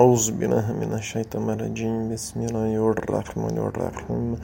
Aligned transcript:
أعوذ 0.00 0.32
بالله 0.32 0.72
من 0.72 0.92
الشيطان 0.98 1.50
الرجيم 1.50 2.10
بسم 2.10 2.40
الله 2.40 2.74
الرحمن 2.90 3.56
الرحيم 3.58 4.36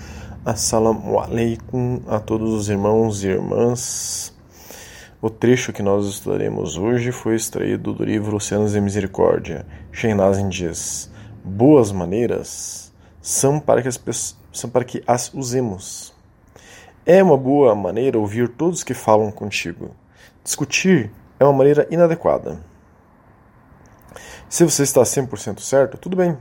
Assalamu 0.45 1.19
alaikum 1.19 2.00
a 2.07 2.21
todos 2.21 2.53
os 2.53 2.69
irmãos 2.69 3.25
e 3.25 3.29
irmãs. 3.29 4.33
O 5.21 5.29
trecho 5.29 5.73
que 5.73 5.83
nós 5.83 6.07
estudaremos 6.07 6.76
hoje 6.76 7.10
foi 7.10 7.34
extraído 7.34 7.92
do 7.92 8.05
livro 8.05 8.36
Oceanos 8.36 8.73
de 8.73 8.80
Misericórdia. 8.80 9.66
Shehnazin 9.93 10.48
diz: 10.48 11.11
Boas 11.45 11.90
maneiras 11.90 12.93
são 13.20 13.59
para 13.59 13.82
que 13.82 13.88
as, 13.88 14.36
são 14.52 14.70
para 14.70 14.84
que 14.84 15.02
as 15.06 15.34
usemos. 15.34 16.14
É 17.04 17.22
uma 17.22 17.36
boa 17.36 17.75
maneira 17.75 18.18
ouvir 18.18 18.48
todos 18.48 18.84
que 18.84 18.95
falam 18.95 19.30
contigo. 19.32 19.90
Discutir 20.45 21.11
é 21.40 21.45
uma 21.45 21.52
maneira 21.52 21.86
inadequada. 21.90 22.61
Se 24.54 24.63
você 24.63 24.83
está 24.83 25.01
100% 25.01 25.61
certo, 25.61 25.97
tudo 25.97 26.15
bem. 26.15 26.38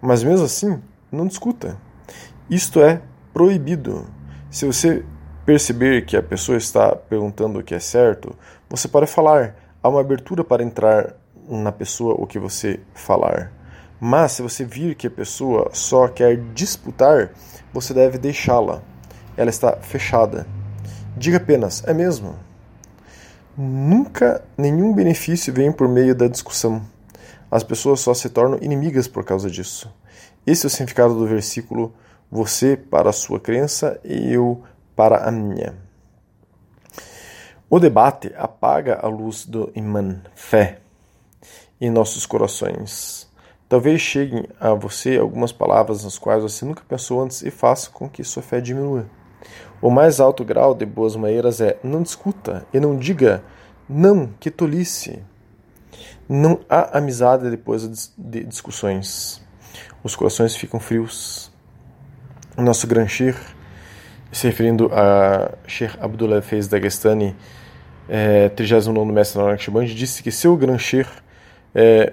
Mas 0.00 0.22
mesmo 0.22 0.46
assim, 0.46 0.80
não 1.10 1.26
discuta. 1.26 1.76
Isto 2.48 2.80
é 2.80 3.02
proibido. 3.34 4.06
Se 4.48 4.64
você 4.64 5.04
perceber 5.44 6.06
que 6.06 6.16
a 6.16 6.22
pessoa 6.22 6.56
está 6.56 6.94
perguntando 6.94 7.58
o 7.58 7.64
que 7.64 7.74
é 7.74 7.80
certo, 7.80 8.32
você 8.70 8.86
pode 8.86 9.08
falar. 9.08 9.56
Há 9.82 9.88
uma 9.88 10.00
abertura 10.00 10.44
para 10.44 10.62
entrar 10.62 11.16
na 11.48 11.72
pessoa 11.72 12.14
o 12.16 12.28
que 12.28 12.38
você 12.38 12.78
falar. 12.94 13.50
Mas 14.00 14.30
se 14.30 14.42
você 14.42 14.64
vir 14.64 14.94
que 14.94 15.08
a 15.08 15.10
pessoa 15.10 15.68
só 15.72 16.06
quer 16.06 16.36
disputar, 16.54 17.32
você 17.72 17.92
deve 17.92 18.18
deixá-la. 18.18 18.82
Ela 19.36 19.50
está 19.50 19.72
fechada. 19.78 20.46
Diga 21.16 21.38
apenas: 21.38 21.82
é 21.88 21.92
mesmo. 21.92 22.36
Nunca 23.56 24.44
nenhum 24.56 24.94
benefício 24.94 25.52
vem 25.52 25.72
por 25.72 25.88
meio 25.88 26.14
da 26.14 26.28
discussão 26.28 26.86
as 27.50 27.62
pessoas 27.62 28.00
só 28.00 28.14
se 28.14 28.28
tornam 28.28 28.58
inimigas 28.60 29.08
por 29.08 29.24
causa 29.24 29.50
disso. 29.50 29.92
Esse 30.46 30.66
é 30.66 30.68
o 30.68 30.70
significado 30.70 31.14
do 31.14 31.26
versículo: 31.26 31.92
você 32.30 32.76
para 32.76 33.10
a 33.10 33.12
sua 33.12 33.40
crença 33.40 34.00
e 34.04 34.32
eu 34.32 34.62
para 34.94 35.28
a 35.28 35.30
minha. 35.30 35.76
O 37.70 37.78
debate 37.78 38.32
apaga 38.36 38.98
a 39.02 39.08
luz 39.08 39.44
do 39.44 39.70
imã, 39.74 40.22
fé, 40.34 40.80
em 41.80 41.90
nossos 41.90 42.24
corações. 42.24 43.28
Talvez 43.68 44.00
cheguem 44.00 44.46
a 44.58 44.72
você 44.72 45.18
algumas 45.18 45.52
palavras 45.52 46.02
nas 46.02 46.16
quais 46.16 46.42
você 46.42 46.64
nunca 46.64 46.82
pensou 46.88 47.22
antes 47.22 47.42
e 47.42 47.50
faça 47.50 47.90
com 47.90 48.08
que 48.08 48.24
sua 48.24 48.42
fé 48.42 48.60
diminua. 48.60 49.04
O 49.80 49.90
mais 49.90 50.18
alto 50.18 50.44
grau 50.44 50.74
de 50.74 50.86
boas 50.86 51.14
maneiras 51.14 51.60
é 51.60 51.78
não 51.84 52.02
discuta 52.02 52.66
e 52.72 52.80
não 52.80 52.96
diga 52.96 53.44
não, 53.88 54.28
que 54.38 54.50
tolice. 54.50 55.22
Não 56.28 56.60
há 56.68 56.98
amizade 56.98 57.48
depois 57.48 58.12
de 58.18 58.44
discussões. 58.44 59.40
Os 60.04 60.14
corações 60.14 60.54
ficam 60.54 60.78
frios. 60.78 61.50
O 62.54 62.62
nosso 62.62 62.86
Gran 62.86 63.08
Shir, 63.08 63.34
se 64.30 64.46
referindo 64.46 64.90
a 64.92 65.52
Sheikh 65.66 65.96
Abdullah 65.98 66.42
Fez 66.42 66.68
Dagestani, 66.68 67.34
é, 68.08 68.48
39 68.50 69.10
mestre 69.12 69.40
na 69.40 69.48
Naqshband, 69.48 69.86
disse 69.86 70.22
que 70.22 70.30
seu 70.30 70.56
Gran 70.56 70.78
Shir, 70.78 71.06
é, 71.74 72.12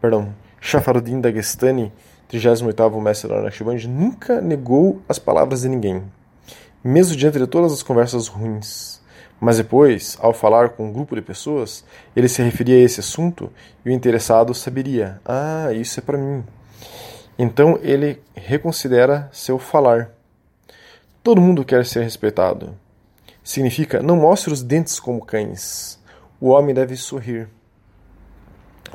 perdão, 0.00 0.34
Shafaruddin 0.60 1.20
Dagestani, 1.20 1.92
38 2.28 3.00
mestre 3.00 3.28
da 3.28 3.42
Naqshband, 3.42 3.88
nunca 3.88 4.40
negou 4.40 5.00
as 5.08 5.18
palavras 5.18 5.62
de 5.62 5.68
ninguém, 5.68 6.02
mesmo 6.84 7.16
diante 7.16 7.38
de 7.38 7.46
todas 7.46 7.72
as 7.72 7.82
conversas 7.82 8.28
ruins. 8.28 9.01
Mas 9.44 9.56
depois, 9.56 10.16
ao 10.20 10.32
falar 10.32 10.68
com 10.68 10.86
um 10.86 10.92
grupo 10.92 11.16
de 11.16 11.20
pessoas, 11.20 11.84
ele 12.14 12.28
se 12.28 12.40
referia 12.40 12.76
a 12.76 12.82
esse 12.82 13.00
assunto 13.00 13.52
e 13.84 13.90
o 13.90 13.92
interessado 13.92 14.54
saberia: 14.54 15.20
ah, 15.24 15.72
isso 15.72 15.98
é 15.98 16.02
para 16.02 16.16
mim. 16.16 16.44
Então 17.36 17.76
ele 17.82 18.22
reconsidera 18.36 19.28
seu 19.32 19.58
falar. 19.58 20.12
Todo 21.24 21.40
mundo 21.40 21.64
quer 21.64 21.84
ser 21.84 22.04
respeitado. 22.04 22.78
Significa 23.42 24.00
não 24.00 24.14
mostre 24.14 24.52
os 24.52 24.62
dentes 24.62 25.00
como 25.00 25.24
cães. 25.24 25.98
O 26.40 26.50
homem 26.50 26.72
deve 26.72 26.96
sorrir. 26.96 27.48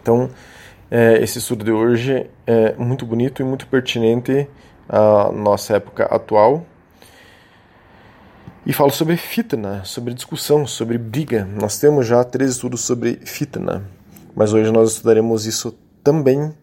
Então, 0.01 0.29
é, 0.89 1.21
esse 1.21 1.39
estudo 1.39 1.65
de 1.65 1.73
hoje 1.73 2.25
é 2.45 2.73
muito 2.75 3.05
bonito 3.05 3.41
e 3.41 3.45
muito 3.45 3.67
pertinente 3.67 4.47
à 4.87 5.29
nossa 5.29 5.75
época 5.75 6.05
atual 6.05 6.65
e 8.67 8.73
falo 8.73 8.91
sobre 8.91 9.15
fitna, 9.15 9.85
sobre 9.85 10.13
discussão, 10.13 10.67
sobre 10.67 10.97
briga. 10.97 11.45
Nós 11.45 11.79
temos 11.79 12.05
já 12.05 12.21
três 12.25 12.51
estudos 12.51 12.81
sobre 12.81 13.15
fitna, 13.23 13.81
mas 14.35 14.51
hoje 14.51 14.69
nós 14.73 14.91
estudaremos 14.91 15.45
isso 15.45 15.73
também 16.03 16.53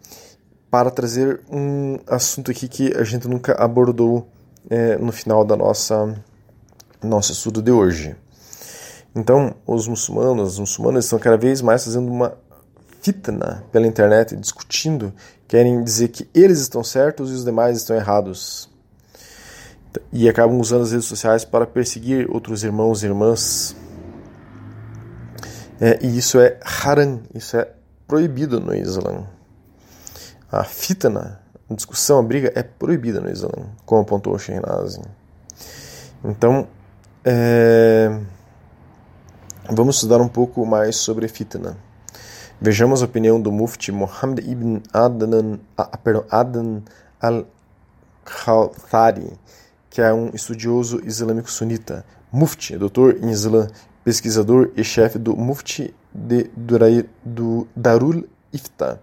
para 0.70 0.90
trazer 0.90 1.40
um 1.50 1.98
assunto 2.06 2.50
aqui 2.50 2.68
que 2.68 2.94
a 2.94 3.04
gente 3.04 3.26
nunca 3.26 3.54
abordou 3.54 4.28
é, 4.68 4.98
no 4.98 5.12
final 5.12 5.46
da 5.46 5.56
nossa 5.56 6.14
nosso 7.02 7.32
estudo 7.32 7.62
de 7.62 7.70
hoje. 7.70 8.14
Então, 9.16 9.54
os 9.66 9.88
muçulmanos, 9.88 10.54
os 10.54 10.58
muçulmanos 10.58 11.06
estão 11.06 11.18
cada 11.18 11.38
vez 11.38 11.62
mais 11.62 11.84
fazendo 11.84 12.12
uma 12.12 12.36
fitna 13.00 13.64
pela 13.72 13.86
internet, 13.86 14.36
discutindo, 14.36 15.10
querem 15.48 15.82
dizer 15.82 16.08
que 16.08 16.28
eles 16.34 16.60
estão 16.60 16.84
certos 16.84 17.30
e 17.30 17.32
os 17.32 17.46
demais 17.46 17.78
estão 17.78 17.96
errados 17.96 18.68
e 20.12 20.28
acabam 20.28 20.58
usando 20.58 20.82
as 20.82 20.92
redes 20.92 21.06
sociais 21.06 21.44
para 21.44 21.66
perseguir 21.66 22.28
outros 22.30 22.64
irmãos 22.64 23.02
e 23.02 23.06
irmãs. 23.06 23.76
É, 25.80 25.98
e 26.02 26.18
isso 26.18 26.38
é 26.38 26.58
haram, 26.84 27.22
isso 27.34 27.56
é 27.56 27.68
proibido 28.06 28.60
no 28.60 28.74
Islã. 28.74 29.26
A 30.50 30.64
fitna, 30.64 31.40
a 31.68 31.74
discussão, 31.74 32.18
a 32.18 32.22
briga 32.22 32.52
é 32.54 32.62
proibida 32.62 33.20
no 33.20 33.30
Islã, 33.30 33.50
como 33.84 34.02
apontou 34.02 34.34
o 34.34 34.38
Shehnazin. 34.38 35.02
Então, 36.24 36.66
é, 37.24 38.20
vamos 39.68 39.96
estudar 39.96 40.20
um 40.20 40.28
pouco 40.28 40.64
mais 40.64 40.96
sobre 40.96 41.26
fitna. 41.28 41.76
Vejamos 42.60 43.02
a 43.02 43.06
opinião 43.06 43.40
do 43.40 43.50
Mufti 43.50 43.90
Muhammad 43.90 44.38
ibn 44.38 44.80
Adnan, 44.92 45.58
ah, 45.76 45.98
perdão, 45.98 46.24
Adan 46.30 46.82
al-Khawthari, 47.20 49.32
que 49.94 50.02
é 50.02 50.12
um 50.12 50.30
estudioso 50.34 51.00
islâmico 51.06 51.48
sunita, 51.48 52.04
mufti, 52.32 52.76
doutor 52.76 53.16
em 53.22 53.30
Islã, 53.30 53.68
pesquisador 54.02 54.72
e 54.76 54.82
chefe 54.82 55.20
do 55.20 55.36
Mufti 55.36 55.94
de 56.12 56.50
Durair, 56.56 57.06
do 57.24 57.68
Darul 57.76 58.24
Ifta. 58.52 59.00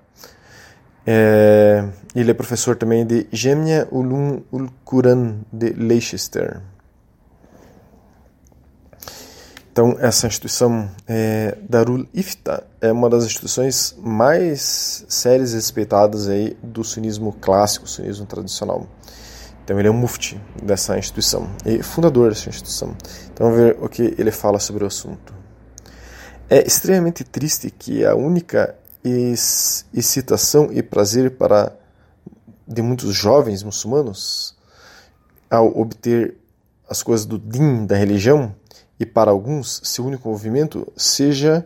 É, 1.07 1.87
ele 2.13 2.31
é 2.31 2.33
professor 2.33 2.75
também 2.75 3.05
de 3.05 3.25
Jamia 3.31 3.87
Ulum 3.89 4.41
ul 4.51 4.67
Quran 4.83 5.35
de 5.49 5.69
Leicester. 5.69 6.59
Então, 9.71 9.95
essa 9.97 10.27
instituição 10.27 10.91
é, 11.07 11.57
Darul 11.69 12.05
Ifta 12.13 12.67
é 12.81 12.91
uma 12.91 13.09
das 13.09 13.23
instituições 13.23 13.95
mais 13.97 15.05
sérias 15.07 15.53
e 15.53 15.55
respeitadas 15.55 16.27
aí 16.27 16.57
do 16.61 16.83
sunismo 16.83 17.31
clássico, 17.39 17.87
sunismo 17.87 18.25
tradicional. 18.25 18.85
Então 19.63 19.79
ele 19.79 19.87
é 19.87 19.91
um 19.91 19.95
mufti 19.95 20.39
dessa 20.61 20.97
instituição 20.97 21.49
e 21.65 21.81
fundador 21.83 22.29
dessa 22.29 22.49
instituição. 22.49 22.95
Então 23.33 23.47
vamos 23.47 23.61
ver 23.61 23.77
o 23.81 23.87
que 23.87 24.15
ele 24.17 24.31
fala 24.31 24.59
sobre 24.59 24.83
o 24.83 24.87
assunto. 24.87 25.33
É 26.49 26.65
extremamente 26.65 27.23
triste 27.23 27.71
que 27.71 28.03
a 28.05 28.15
única 28.15 28.75
excitação 29.93 30.69
e 30.71 30.83
prazer 30.83 31.31
para 31.31 31.75
de 32.67 32.81
muitos 32.81 33.13
jovens 33.13 33.63
muçulmanos 33.63 34.55
ao 35.49 35.67
obter 35.77 36.37
as 36.87 37.01
coisas 37.03 37.25
do 37.25 37.37
din 37.37 37.85
da 37.85 37.95
religião 37.95 38.55
e 38.99 39.05
para 39.05 39.31
alguns 39.31 39.81
seu 39.83 40.05
único 40.05 40.29
movimento 40.29 40.91
seja 40.95 41.65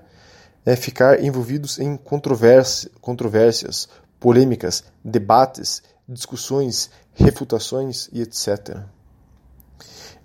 é, 0.66 0.76
ficar 0.76 1.22
envolvidos 1.24 1.78
em 1.80 1.98
controvérsias, 1.98 3.90
polêmicas, 4.20 4.84
debates, 5.04 5.84
discussões 6.08 6.90
refutações 7.16 8.10
e 8.12 8.22
etc. 8.22 8.78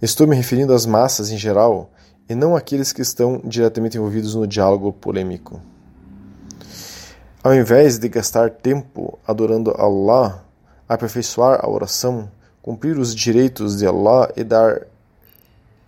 Estou 0.03 0.27
me 0.27 0.35
referindo 0.35 0.75
às 0.75 0.85
massas 0.85 1.31
em 1.31 1.39
geral 1.39 1.91
e 2.29 2.35
não 2.35 2.57
àqueles 2.57 2.93
que 2.93 3.03
estão 3.03 3.41
diretamente 3.45 3.97
envolvidos 3.97 4.35
no 4.35 4.47
diálogo 4.47 4.93
polêmico. 4.93 5.61
Ao 7.43 7.55
invés 7.55 7.99
de 7.99 8.09
gastar 8.09 8.51
tempo 8.51 9.19
adorando 9.27 9.75
Allah, 9.79 10.45
aperfeiçoar 10.89 11.61
a 11.63 11.69
oração, 11.69 12.31
cumprir 12.61 12.99
os 12.99 13.15
direitos 13.15 13.79
de 13.79 13.87
Allah 13.87 14.31
e, 14.37 14.45
dar, 14.45 14.83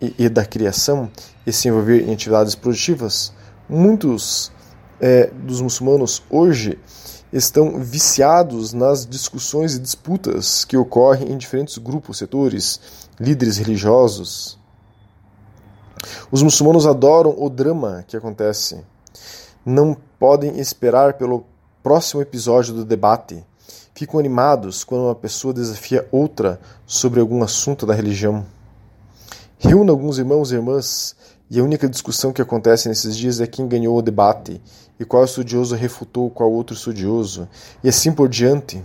e, 0.01 0.27
da 0.29 0.45
criação 0.45 1.11
e 1.45 1.53
se 1.53 1.67
envolver 1.67 2.07
em 2.07 2.13
atividades 2.13 2.55
produtivas, 2.55 3.31
muitos 3.69 4.51
é, 4.99 5.27
dos 5.27 5.61
muçulmanos 5.61 6.23
hoje 6.29 6.79
estão 7.33 7.79
viciados 7.79 8.73
nas 8.73 9.07
discussões 9.07 9.73
e 9.73 9.79
disputas 9.79 10.63
que 10.63 10.77
ocorrem 10.77 11.31
em 11.31 11.37
diferentes 11.37 11.79
grupos, 11.79 12.19
setores, 12.19 12.79
líderes 13.19 13.57
religiosos. 13.57 14.59
Os 16.31 16.43
muçulmanos 16.43 16.85
adoram 16.85 17.35
o 17.35 17.49
drama 17.49 18.05
que 18.07 18.15
acontece. 18.15 18.85
Não 19.65 19.97
podem 20.19 20.59
esperar 20.59 21.15
pelo 21.15 21.43
próximo 21.81 22.21
episódio 22.21 22.73
do 22.73 22.85
debate, 22.85 23.43
ficam 23.95 24.19
animados 24.19 24.83
quando 24.83 25.05
uma 25.05 25.15
pessoa 25.15 25.53
desafia 25.53 26.07
outra 26.11 26.59
sobre 26.85 27.19
algum 27.19 27.41
assunto 27.41 27.85
da 27.85 27.95
religião. 27.95 28.45
Reúna 29.57 29.91
alguns 29.91 30.19
irmãos 30.19 30.51
e 30.51 30.55
irmãs 30.55 31.15
e 31.49 31.59
a 31.59 31.63
única 31.63 31.89
discussão 31.89 32.31
que 32.31 32.41
acontece 32.41 32.87
nesses 32.87 33.15
dias 33.15 33.39
é 33.39 33.47
quem 33.47 33.67
ganhou 33.67 33.97
o 33.97 34.01
debate 34.01 34.61
e 34.99 35.05
qual 35.05 35.23
estudioso 35.23 35.75
refutou 35.75 36.29
qual 36.29 36.51
outro 36.51 36.75
estudioso, 36.75 37.47
e 37.83 37.89
assim 37.89 38.11
por 38.11 38.29
diante. 38.29 38.83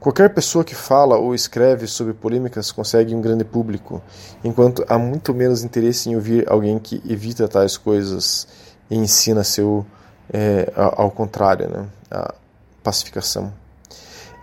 Qualquer 0.00 0.32
pessoa 0.32 0.64
que 0.64 0.76
fala 0.76 1.16
ou 1.16 1.34
escreve 1.34 1.88
sobre 1.88 2.14
polêmicas 2.14 2.70
consegue 2.70 3.14
um 3.14 3.20
grande 3.20 3.44
público, 3.44 4.00
enquanto 4.44 4.84
há 4.88 4.96
muito 4.96 5.34
menos 5.34 5.64
interesse 5.64 6.08
em 6.08 6.14
ouvir 6.14 6.48
alguém 6.48 6.78
que 6.78 7.02
evita 7.08 7.48
tais 7.48 7.76
coisas 7.76 8.46
e 8.88 8.96
ensina 8.96 9.42
seu 9.42 9.84
é, 10.32 10.72
ao 10.74 11.10
contrário, 11.10 11.68
né? 11.68 11.86
a 12.10 12.34
pacificação. 12.82 13.52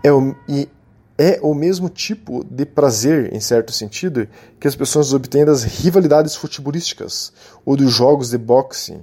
É 0.03 0.11
o, 0.11 0.35
e 0.47 0.69
é 1.17 1.39
o 1.41 1.53
mesmo 1.53 1.89
tipo 1.89 2.43
de 2.43 2.65
prazer, 2.65 3.33
em 3.33 3.39
certo 3.39 3.71
sentido, 3.71 4.27
que 4.59 4.67
as 4.67 4.75
pessoas 4.75 5.13
obtêm 5.13 5.45
das 5.45 5.63
rivalidades 5.63 6.35
futebolísticas 6.35 7.31
ou 7.65 7.77
dos 7.77 7.91
jogos 7.91 8.29
de 8.29 8.37
boxe, 8.37 8.99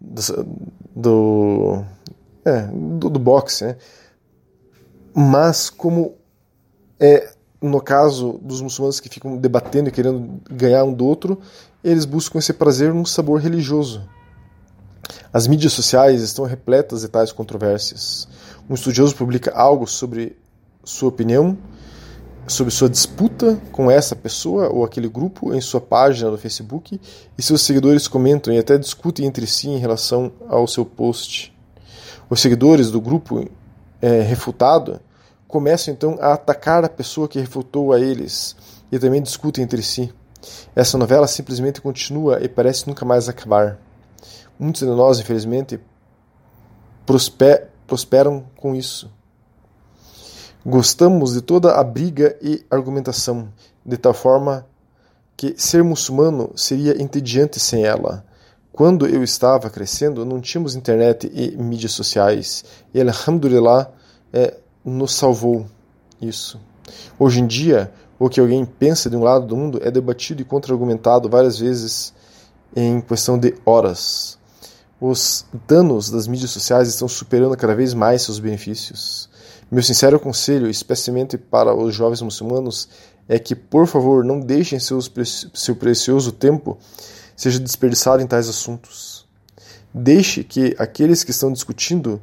do, 0.00 1.84
é, 2.44 2.62
do, 2.62 3.10
do 3.10 3.18
boxe, 3.18 3.64
né? 3.64 3.76
mas 5.14 5.70
como 5.70 6.14
é 7.00 7.32
no 7.60 7.80
caso 7.80 8.38
dos 8.42 8.60
muçulmanos 8.60 9.00
que 9.00 9.08
ficam 9.08 9.36
debatendo 9.36 9.88
e 9.88 9.92
querendo 9.92 10.40
ganhar 10.48 10.84
um 10.84 10.92
do 10.92 11.04
outro, 11.04 11.40
eles 11.82 12.04
buscam 12.04 12.38
esse 12.38 12.52
prazer 12.52 12.94
num 12.94 13.04
sabor 13.04 13.40
religioso. 13.40 14.08
As 15.32 15.46
mídias 15.46 15.72
sociais 15.72 16.22
estão 16.22 16.44
repletas 16.44 17.00
de 17.00 17.08
tais 17.08 17.32
controvérsias. 17.32 18.28
Um 18.70 18.74
estudioso 18.74 19.14
publica 19.16 19.52
algo 19.52 19.86
sobre 19.86 20.36
sua 20.84 21.08
opinião 21.08 21.58
sobre 22.48 22.72
sua 22.72 22.88
disputa 22.88 23.60
com 23.70 23.90
essa 23.90 24.16
pessoa 24.16 24.68
ou 24.70 24.84
aquele 24.84 25.08
grupo 25.08 25.54
em 25.54 25.60
sua 25.60 25.80
página 25.80 26.30
do 26.30 26.38
Facebook 26.38 27.00
e 27.36 27.42
seus 27.42 27.62
seguidores 27.62 28.08
comentam 28.08 28.52
e 28.52 28.58
até 28.58 28.78
discutem 28.78 29.26
entre 29.26 29.46
si 29.46 29.68
em 29.68 29.78
relação 29.78 30.32
ao 30.48 30.66
seu 30.66 30.84
post. 30.84 31.54
Os 32.30 32.40
seguidores 32.40 32.90
do 32.90 33.00
grupo 33.00 33.48
é, 34.00 34.22
refutado 34.22 35.00
começam 35.46 35.92
então 35.92 36.16
a 36.20 36.32
atacar 36.32 36.84
a 36.84 36.88
pessoa 36.88 37.28
que 37.28 37.38
refutou 37.38 37.92
a 37.92 38.00
eles 38.00 38.56
e 38.90 38.98
também 38.98 39.22
discutem 39.22 39.64
entre 39.64 39.82
si. 39.82 40.12
Essa 40.74 40.96
novela 40.96 41.26
simplesmente 41.26 41.80
continua 41.80 42.42
e 42.42 42.48
parece 42.48 42.86
nunca 42.86 43.04
mais 43.04 43.28
acabar. 43.28 43.78
Muitos 44.58 44.82
de 44.82 44.88
nós, 44.88 45.20
infelizmente, 45.20 45.78
prosperam 47.86 48.44
com 48.56 48.74
isso. 48.74 49.10
Gostamos 50.64 51.34
de 51.34 51.40
toda 51.40 51.74
a 51.74 51.84
briga 51.84 52.36
e 52.42 52.64
argumentação, 52.70 53.48
de 53.84 53.96
tal 53.96 54.12
forma 54.12 54.66
que 55.36 55.54
ser 55.56 55.84
muçulmano 55.84 56.50
seria 56.56 57.00
entediante 57.00 57.60
sem 57.60 57.84
ela. 57.84 58.24
Quando 58.72 59.06
eu 59.06 59.22
estava 59.22 59.70
crescendo, 59.70 60.24
não 60.24 60.40
tínhamos 60.40 60.74
internet 60.74 61.30
e 61.32 61.56
mídias 61.56 61.92
sociais, 61.92 62.64
e 62.92 63.00
Alhamdulillah 63.00 63.90
é, 64.32 64.56
nos 64.84 65.14
salvou 65.14 65.66
isso. 66.20 66.60
Hoje 67.18 67.40
em 67.40 67.46
dia, 67.46 67.92
o 68.18 68.28
que 68.28 68.40
alguém 68.40 68.64
pensa 68.64 69.08
de 69.08 69.16
um 69.16 69.22
lado 69.22 69.46
do 69.46 69.56
mundo 69.56 69.80
é 69.82 69.90
debatido 69.90 70.42
e 70.42 70.44
contra-argumentado 70.44 71.28
várias 71.28 71.58
vezes 71.58 72.12
em 72.74 73.00
questão 73.00 73.38
de 73.38 73.54
horas. 73.64 74.38
Os 75.00 75.46
danos 75.68 76.10
das 76.10 76.26
mídias 76.26 76.50
sociais 76.50 76.88
estão 76.88 77.06
superando 77.06 77.56
cada 77.56 77.74
vez 77.74 77.94
mais 77.94 78.22
seus 78.22 78.40
benefícios. 78.40 79.28
Meu 79.70 79.82
sincero 79.82 80.18
conselho, 80.18 80.70
especialmente 80.70 81.36
para 81.36 81.74
os 81.74 81.94
jovens 81.94 82.22
muçulmanos, 82.22 82.88
é 83.28 83.38
que, 83.38 83.54
por 83.54 83.86
favor, 83.86 84.24
não 84.24 84.40
deixem 84.40 84.78
seus, 84.80 85.10
seu 85.52 85.76
precioso 85.76 86.32
tempo 86.32 86.78
seja 87.36 87.60
desperdiçado 87.60 88.22
em 88.22 88.26
tais 88.26 88.48
assuntos. 88.48 89.28
Deixe 89.92 90.42
que 90.42 90.74
aqueles 90.78 91.22
que 91.22 91.32
estão 91.32 91.52
discutindo 91.52 92.18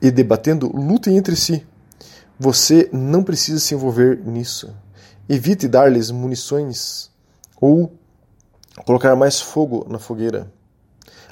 e 0.00 0.10
debatendo 0.10 0.70
lutem 0.74 1.16
entre 1.16 1.34
si. 1.34 1.66
Você 2.38 2.88
não 2.92 3.24
precisa 3.24 3.58
se 3.58 3.74
envolver 3.74 4.20
nisso. 4.24 4.72
Evite 5.28 5.66
dar-lhes 5.66 6.12
munições 6.12 7.10
ou 7.60 7.92
colocar 8.86 9.16
mais 9.16 9.40
fogo 9.40 9.84
na 9.88 9.98
fogueira. 9.98 10.52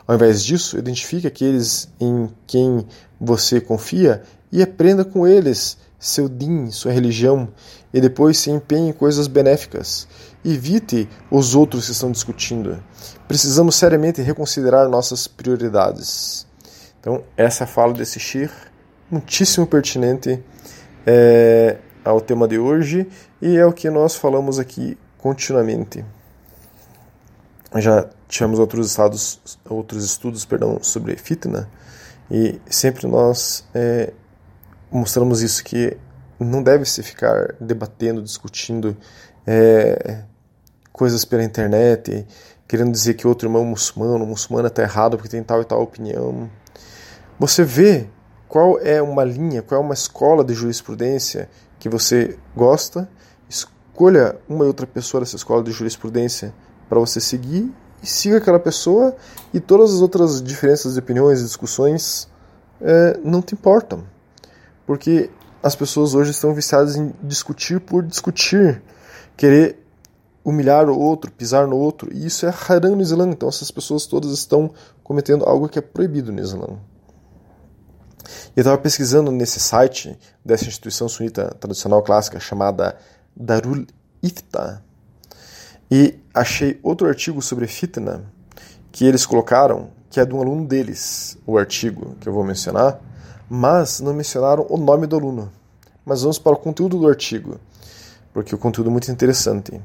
Ao 0.07 0.17
invés 0.17 0.43
disso, 0.45 0.77
identifique 0.77 1.27
aqueles 1.27 1.89
em 2.01 2.29
quem 2.49 2.85
você 3.21 3.61
confia 3.61 4.25
e 4.53 4.63
aprenda 4.63 5.05
com 5.05 5.27
eles 5.27 5.79
seu 5.99 6.29
din, 6.29 6.71
sua 6.71 6.93
religião, 6.93 7.49
e 7.93 8.01
depois 8.01 8.39
se 8.39 8.51
empenhe 8.51 8.89
em 8.89 8.93
coisas 8.93 9.27
benéficas. 9.27 10.09
Evite 10.45 11.09
os 11.31 11.55
outros 11.55 11.87
que 11.87 11.93
estão 11.93 12.11
discutindo. 12.11 12.83
Precisamos 13.29 13.77
seriamente 13.77 14.23
reconsiderar 14.23 14.89
nossas 14.89 15.27
prioridades. 15.27 16.47
Então, 16.99 17.23
essa 17.37 17.65
é 17.65 17.67
a 17.67 17.69
fala 17.69 17.93
desse 17.93 18.19
Shir, 18.19 18.51
muitíssimo 19.11 19.67
pertinente 19.67 20.43
é, 21.07 21.79
ao 22.05 22.21
tema 22.21 22.49
de 22.49 22.59
hoje 22.59 23.07
e 23.41 23.57
é 23.57 23.67
o 23.67 23.73
que 23.73 23.91
nós 23.91 24.17
falamos 24.17 24.59
aqui 24.59 24.97
continuamente. 25.19 26.05
Já 27.77 28.09
tivemos 28.29 28.59
outros, 28.59 28.89
estados, 28.89 29.59
outros 29.69 30.05
estudos 30.05 30.45
perdão, 30.45 30.79
sobre 30.83 31.17
fitna 31.17 31.69
e 32.31 32.61
sempre 32.69 33.07
nós 33.07 33.65
é, 33.75 34.13
mostramos 34.91 35.43
isso 35.43 35.63
que 35.63 35.97
não 36.39 36.63
deve 36.63 36.85
se 36.85 37.03
ficar 37.03 37.55
debatendo, 37.61 38.23
discutindo 38.23 38.97
é, 39.47 40.23
coisas 40.93 41.25
pela 41.25 41.45
internet, 41.45 42.27
querendo 42.67 42.91
dizer 42.91 43.15
que 43.15 43.27
outro 43.27 43.49
irmão 43.49 43.65
muçulmano, 43.65 44.27
muçulmana 44.27 44.69
está 44.69 44.83
errado 44.83 45.17
porque 45.17 45.29
tem 45.29 45.43
tal 45.43 45.61
e 45.61 45.65
tal 45.65 45.83
opinião. 45.83 46.51
Você 47.39 47.63
vê 47.63 48.09
qual 48.49 48.79
é 48.81 49.01
uma 49.01 49.25
linha, 49.25 49.63
qual 49.63 49.81
é 49.81 49.85
uma 49.85 49.95
escola 49.95 50.45
de 50.45 50.55
jurisprudência 50.55 51.49
que 51.79 51.89
você 51.89 52.39
gosta, 52.57 53.09
escolha 53.49 54.37
uma 54.49 54.65
e 54.65 54.69
outra 54.69 54.87
pessoa 54.87 55.21
dessa 55.21 55.37
escola 55.37 55.63
de 55.63 55.71
jurisprudência 55.73 56.55
para 56.89 56.99
você 56.99 57.21
seguir 57.21 57.73
e 58.03 58.07
siga 58.07 58.39
aquela 58.39 58.59
pessoa 58.59 59.15
e 59.53 59.61
todas 59.61 59.95
as 59.95 60.01
outras 60.01 60.43
diferenças 60.43 60.95
de 60.95 60.99
opiniões 60.99 61.41
e 61.41 61.45
discussões 61.45 62.29
é, 62.81 63.19
não 63.23 63.43
te 63.43 63.55
importam 63.55 64.05
porque 64.91 65.31
as 65.63 65.77
pessoas 65.77 66.17
hoje 66.17 66.33
estão 66.33 66.53
viciadas 66.53 66.97
em 66.97 67.15
discutir 67.23 67.79
por 67.79 68.03
discutir, 68.03 68.83
querer 69.37 69.79
humilhar 70.45 70.91
o 70.91 70.99
outro, 70.99 71.31
pisar 71.31 71.69
no 71.69 71.77
outro, 71.77 72.13
e 72.13 72.27
isso 72.27 72.45
é 72.45 72.53
haram 72.69 72.97
no 72.97 73.01
Islã. 73.01 73.31
Então 73.31 73.49
essas 73.49 73.71
pessoas 73.71 74.05
todas 74.05 74.33
estão 74.33 74.73
cometendo 75.05 75.45
algo 75.45 75.69
que 75.69 75.79
é 75.79 75.81
proibido 75.81 76.33
no 76.33 76.41
Islã. 76.41 76.67
Eu 78.57 78.63
estava 78.63 78.77
pesquisando 78.79 79.31
nesse 79.31 79.61
site 79.61 80.19
dessa 80.45 80.65
instituição 80.65 81.09
sunita 81.09 81.55
tradicional 81.61 82.03
clássica 82.03 82.41
chamada 82.41 82.97
Darul 83.37 83.87
Ifta 84.21 84.83
e 85.89 86.19
achei 86.35 86.81
outro 86.83 87.07
artigo 87.07 87.41
sobre 87.41 87.69
fitna 87.69 88.25
que 88.91 89.05
eles 89.05 89.25
colocaram, 89.25 89.93
que 90.11 90.19
é 90.19 90.25
de 90.25 90.35
um 90.35 90.41
aluno 90.41 90.67
deles, 90.67 91.39
o 91.47 91.57
artigo 91.57 92.17
que 92.21 92.29
eu 92.29 92.33
vou 92.33 92.43
mencionar, 92.43 93.01
mas 93.51 93.99
não 93.99 94.15
mencionaram 94.15 94.65
o 94.71 94.77
nome 94.77 95.09
do 95.09 95.17
aluno. 95.17 95.51
Mas 96.07 96.23
vamos 96.23 96.39
para 96.39 96.53
o 96.53 96.57
conteúdo 96.57 96.97
do 96.97 97.09
artigo, 97.09 97.59
porque 98.33 98.55
o 98.55 98.59
conteúdo 98.59 98.89
é 98.89 98.93
muito 98.93 99.11
interessante. 99.11 99.81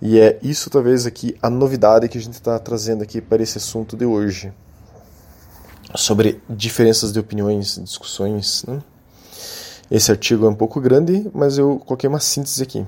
E 0.00 0.18
é 0.18 0.38
isso 0.40 0.70
talvez 0.70 1.04
aqui 1.06 1.36
a 1.42 1.50
novidade 1.50 2.08
que 2.08 2.16
a 2.16 2.20
gente 2.20 2.34
está 2.34 2.56
trazendo 2.60 3.02
aqui 3.02 3.20
para 3.20 3.42
esse 3.42 3.58
assunto 3.58 3.96
de 3.96 4.06
hoje. 4.06 4.52
Sobre 5.96 6.40
diferenças 6.48 7.12
de 7.12 7.18
opiniões, 7.18 7.80
discussões. 7.82 8.64
Né? 8.66 8.80
Esse 9.90 10.12
artigo 10.12 10.46
é 10.46 10.48
um 10.48 10.54
pouco 10.54 10.80
grande, 10.80 11.28
mas 11.34 11.58
eu 11.58 11.80
coloquei 11.80 12.08
uma 12.08 12.20
síntese 12.20 12.62
aqui. 12.62 12.86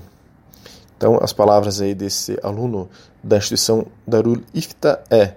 Então, 0.97 1.19
as 1.21 1.33
palavras 1.33 1.81
aí 1.81 1.93
desse 1.93 2.39
aluno 2.41 2.89
da 3.21 3.37
instituição 3.37 3.85
Darul 4.07 4.41
Ifta 4.53 5.03
é 5.09 5.33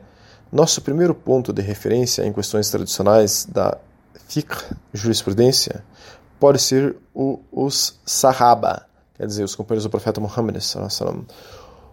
nosso 0.52 0.81
primeiro 0.81 1.12
ponto 1.12 1.52
de 1.52 1.61
referência 1.61 2.25
em 2.25 2.33
questões 2.33 2.71
tradicionais 2.71 3.47
da 3.50 3.76
fiqh, 4.28 4.75
jurisprudência, 4.92 5.85
pode 6.38 6.59
ser 6.59 6.97
o, 7.14 7.40
os 7.50 8.00
sahaba, 8.04 8.87
quer 9.14 9.26
dizer, 9.26 9.45
os 9.45 9.54
companheiros 9.54 9.85
do 9.85 9.90
profeta 9.90 10.21
Muhammad, 10.21 10.56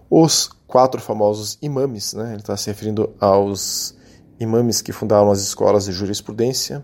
os 0.10 0.50
quatro 0.68 1.02
famosos 1.02 1.58
imames, 1.62 2.14
né? 2.14 2.32
ele 2.32 2.42
está 2.42 2.56
se 2.58 2.70
referindo 2.70 3.14
aos 3.20 3.96
imames 4.40 4.82
que 4.82 4.92
fundaram 4.92 5.32
as 5.32 5.40
escolas 5.40 5.86
de 5.86 5.92
jurisprudência, 5.92 6.84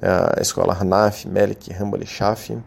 a 0.00 0.40
escola 0.40 0.76
Hanafi, 0.78 1.28
Malik, 1.28 1.72
Hanbali, 1.72 2.06
Shafi, 2.06 2.58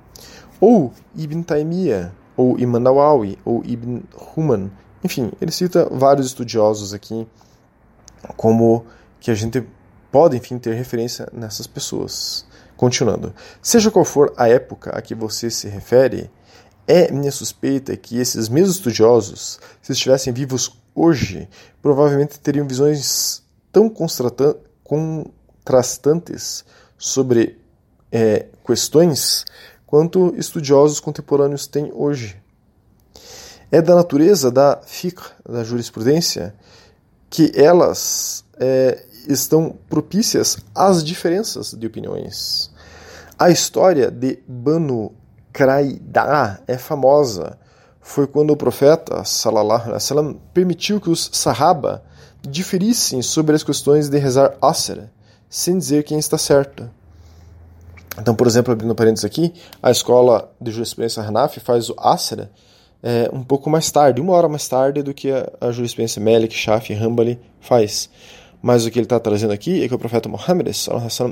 ou 0.59 0.91
Ibn 1.15 1.41
Taymiyyah, 1.43 2.11
ou 2.35 2.59
Imam 2.59 2.79
Nawawi, 2.79 3.37
ou 3.45 3.63
Ibn 3.63 4.01
Human, 4.35 4.71
enfim, 5.03 5.31
ele 5.39 5.51
cita 5.51 5.87
vários 5.91 6.27
estudiosos 6.27 6.93
aqui 6.93 7.27
como 8.35 8.85
que 9.19 9.31
a 9.31 9.35
gente 9.35 9.63
pode, 10.11 10.37
enfim, 10.37 10.57
ter 10.57 10.73
referência 10.73 11.27
nessas 11.31 11.67
pessoas. 11.67 12.45
Continuando. 12.75 13.33
Seja 13.61 13.89
qual 13.89 14.05
for 14.05 14.33
a 14.37 14.47
época 14.47 14.91
a 14.91 15.01
que 15.01 15.15
você 15.15 15.49
se 15.49 15.67
refere, 15.67 16.29
é 16.85 17.11
minha 17.11 17.31
suspeita 17.31 17.97
que 17.97 18.19
esses 18.19 18.47
mesmos 18.47 18.75
estudiosos, 18.75 19.59
se 19.81 19.91
estivessem 19.91 20.31
vivos 20.31 20.79
hoje, 20.93 21.49
provavelmente 21.81 22.39
teriam 22.39 22.67
visões 22.67 23.43
tão 23.71 23.89
contrastantes 24.83 26.63
sobre 26.97 27.59
é, 28.11 28.45
questões 28.65 29.43
quanto 29.85 30.33
estudiosos 30.37 30.99
contemporâneos 30.99 31.67
têm 31.67 31.91
hoje. 31.93 32.41
É 33.71 33.81
da 33.81 33.95
natureza 33.95 34.49
da 34.51 34.81
fiqh, 34.85 35.21
da 35.47 35.63
jurisprudência, 35.63 36.55
que 37.29 37.51
elas 37.55 38.45
é, 38.59 39.03
estão 39.27 39.75
propícias 39.89 40.57
às 40.73 41.03
diferenças 41.03 41.71
de 41.73 41.85
opiniões. 41.85 42.71
A 43.37 43.49
história 43.49 44.09
de 44.09 44.39
Banu 44.47 45.13
Quraidah 45.53 46.61
é 46.67 46.77
famosa. 46.77 47.57
Foi 48.01 48.25
quando 48.25 48.51
o 48.51 48.57
profeta 48.57 49.23
sallallahu 49.23 49.81
alaihi 49.81 49.93
wasallam 49.93 50.39
permitiu 50.53 50.99
que 51.01 51.09
os 51.09 51.29
sahaba 51.33 52.03
diferissem 52.41 53.21
sobre 53.21 53.55
as 53.55 53.63
questões 53.63 54.09
de 54.09 54.17
rezar 54.17 54.55
asr, 54.61 55.09
sem 55.49 55.77
dizer 55.77 56.03
quem 56.03 56.17
está 56.17 56.37
certo. 56.37 56.89
Então, 58.19 58.33
por 58.33 58.47
exemplo, 58.47 58.73
abrindo 58.73 58.95
parênteses 58.95 59.25
aqui, 59.25 59.53
a 59.81 59.91
escola 59.91 60.51
de 60.59 60.71
jurisprudência 60.71 61.21
Hanafi 61.21 61.59
faz 61.59 61.89
o 61.89 61.95
asr 61.97 62.47
é, 63.01 63.29
um 63.31 63.43
pouco 63.43 63.69
mais 63.69 63.91
tarde, 63.91 64.19
uma 64.19 64.33
hora 64.33 64.49
mais 64.49 64.67
tarde 64.67 65.03
do 65.03 65.13
que 65.13 65.31
a, 65.31 65.49
a 65.61 65.71
jurisprudência 65.71 66.21
Malik, 66.21 66.55
Shafi 66.55 66.93
e 66.93 66.95
Hanbali 66.95 67.39
faz. 67.59 68.09
Mas 68.61 68.85
o 68.85 68.91
que 68.91 68.97
ele 68.97 69.05
está 69.05 69.19
trazendo 69.19 69.53
aqui 69.53 69.83
é 69.83 69.87
que 69.87 69.93
o 69.93 69.99
profeta 69.99 70.27
Muhammad 70.27 70.67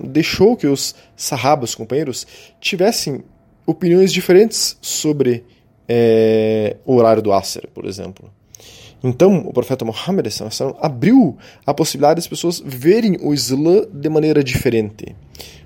deixou 0.06 0.56
que 0.56 0.68
os 0.68 0.96
sahabas, 1.16 1.74
companheiros, 1.74 2.26
tivessem 2.60 3.24
opiniões 3.66 4.14
diferentes 4.14 4.78
sobre 4.82 5.44
é, 5.88 6.78
o 6.86 6.96
horário 6.96 7.22
do 7.22 7.34
Asr, 7.34 7.68
por 7.74 7.86
exemplo. 7.86 8.30
Então, 9.04 9.40
o 9.46 9.54
profeta 9.54 9.86
Muhammad 9.86 10.26
abriu 10.80 11.38
a 11.66 11.74
possibilidade 11.74 12.16
das 12.16 12.28
pessoas 12.28 12.62
verem 12.66 13.18
o 13.22 13.34
Islã 13.34 13.86
de 13.92 14.10
maneira 14.10 14.44
diferente. 14.44 15.16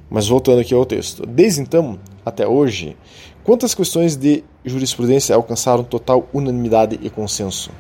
Mas 0.10 0.28
voltando 0.28 0.60
aqui 0.60 0.74
ao 0.74 0.86
texto. 0.86 1.26
Desde 1.26 1.62
então 1.62 2.00
até 2.26 2.48
hoje, 2.48 2.98
quantas 3.44 3.74
questões 3.76 4.16
de 4.16 4.44
jurisprudência 4.66 5.36
alcançaram 5.36 5.84
total 5.84 6.28
unanimidade 6.34 7.00
e 7.02 7.10
consenso? 7.10 7.72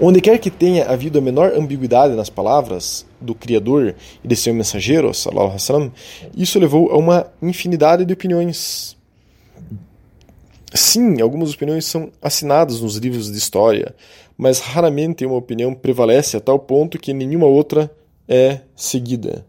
Onde 0.00 0.20
quer 0.20 0.38
que 0.38 0.50
tenha 0.50 0.86
havido 0.86 1.18
a 1.18 1.22
menor 1.22 1.52
ambiguidade 1.54 2.14
nas 2.14 2.30
palavras 2.30 3.06
do 3.20 3.34
Criador 3.34 3.94
e 4.22 4.28
de 4.28 4.36
seu 4.36 4.54
mensageiro, 4.54 5.12
sallam, 5.14 5.92
isso 6.36 6.58
levou 6.58 6.90
a 6.90 6.96
uma 6.96 7.26
infinidade 7.40 8.04
de 8.04 8.12
opiniões. 8.12 8.96
Sim, 10.74 11.20
algumas 11.20 11.52
opiniões 11.52 11.84
são 11.84 12.10
assinadas 12.20 12.80
nos 12.80 12.96
livros 12.96 13.30
de 13.30 13.36
história, 13.36 13.94
mas 14.38 14.58
raramente 14.58 15.24
uma 15.26 15.36
opinião 15.36 15.74
prevalece 15.74 16.36
a 16.36 16.40
tal 16.40 16.58
ponto 16.58 16.98
que 16.98 17.12
nenhuma 17.12 17.46
outra 17.46 17.90
é 18.26 18.60
seguida. 18.74 19.44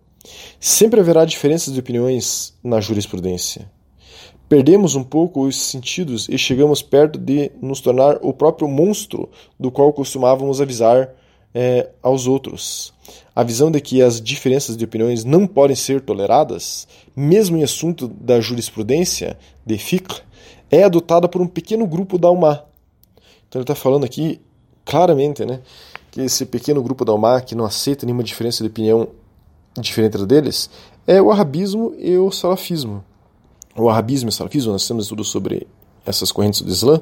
Sempre 0.60 1.00
haverá 1.00 1.26
diferenças 1.26 1.74
de 1.74 1.80
opiniões 1.80 2.54
na 2.64 2.82
jurisprudência. 2.82 3.70
Perdemos 4.50 4.96
um 4.96 5.04
pouco 5.04 5.46
os 5.46 5.56
sentidos 5.56 6.28
e 6.30 6.38
chegamos 6.38 6.82
perto 6.82 7.18
de 7.18 7.52
nos 7.62 7.82
tornar 7.82 8.20
o 8.22 8.34
próprio 8.34 8.68
monstro 8.68 9.30
do 9.60 9.72
qual 9.72 9.92
costumávamos 9.94 10.62
avisar 10.62 11.10
é, 11.54 11.90
aos 12.02 12.28
outros. 12.28 12.94
A 13.36 13.44
visão 13.44 13.72
de 13.72 13.80
que 13.80 14.02
as 14.02 14.22
diferenças 14.22 14.76
de 14.76 14.84
opiniões 14.84 15.24
não 15.24 15.48
podem 15.48 15.76
ser 15.76 16.02
toleradas, 16.02 16.88
mesmo 17.16 17.58
em 17.58 17.64
assunto 17.64 18.08
da 18.08 18.40
jurisprudência, 18.42 19.38
de 19.66 19.78
fiqh, 19.78 20.22
é 20.70 20.84
adotada 20.84 21.28
por 21.28 21.42
um 21.42 21.48
pequeno 21.48 21.88
grupo 21.88 22.18
da 22.18 22.30
UMA. 22.30 22.66
Então 23.48 23.60
ele 23.60 23.64
está 23.64 23.76
falando 23.76 24.04
aqui 24.04 24.42
claramente 24.84 25.46
né, 25.46 25.62
que 26.12 26.22
esse 26.22 26.46
pequeno 26.46 26.84
grupo 26.84 27.06
da 27.06 27.14
UMA, 27.14 27.42
que 27.42 27.56
não 27.56 27.66
aceita 27.66 28.06
nenhuma 28.06 28.24
diferença 28.24 28.64
de 28.64 28.70
opinião 28.70 29.08
diferente 29.80 30.24
deles, 30.26 30.70
é 31.08 31.22
o 31.22 31.32
arabismo 31.32 31.96
e 31.98 32.18
o 32.18 32.30
salafismo 32.30 33.04
o 33.76 33.90
arabismo 33.90 34.30
e 34.30 34.32
o 34.32 34.34
salafismo, 34.34 34.72
nós 34.72 34.88
temos 34.88 35.06
estudo 35.06 35.24
sobre 35.24 35.68
essas 36.06 36.32
correntes 36.32 36.62
do 36.62 36.70
Islã, 36.70 37.02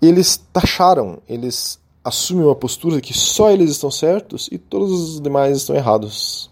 eles 0.00 0.40
taxaram, 0.52 1.18
eles 1.28 1.78
assumem 2.04 2.44
uma 2.44 2.54
postura 2.54 2.96
de 2.96 3.02
que 3.02 3.14
só 3.16 3.50
eles 3.50 3.70
estão 3.70 3.90
certos 3.90 4.48
e 4.50 4.58
todos 4.58 4.90
os 4.90 5.20
demais 5.20 5.56
estão 5.56 5.74
errados. 5.76 6.50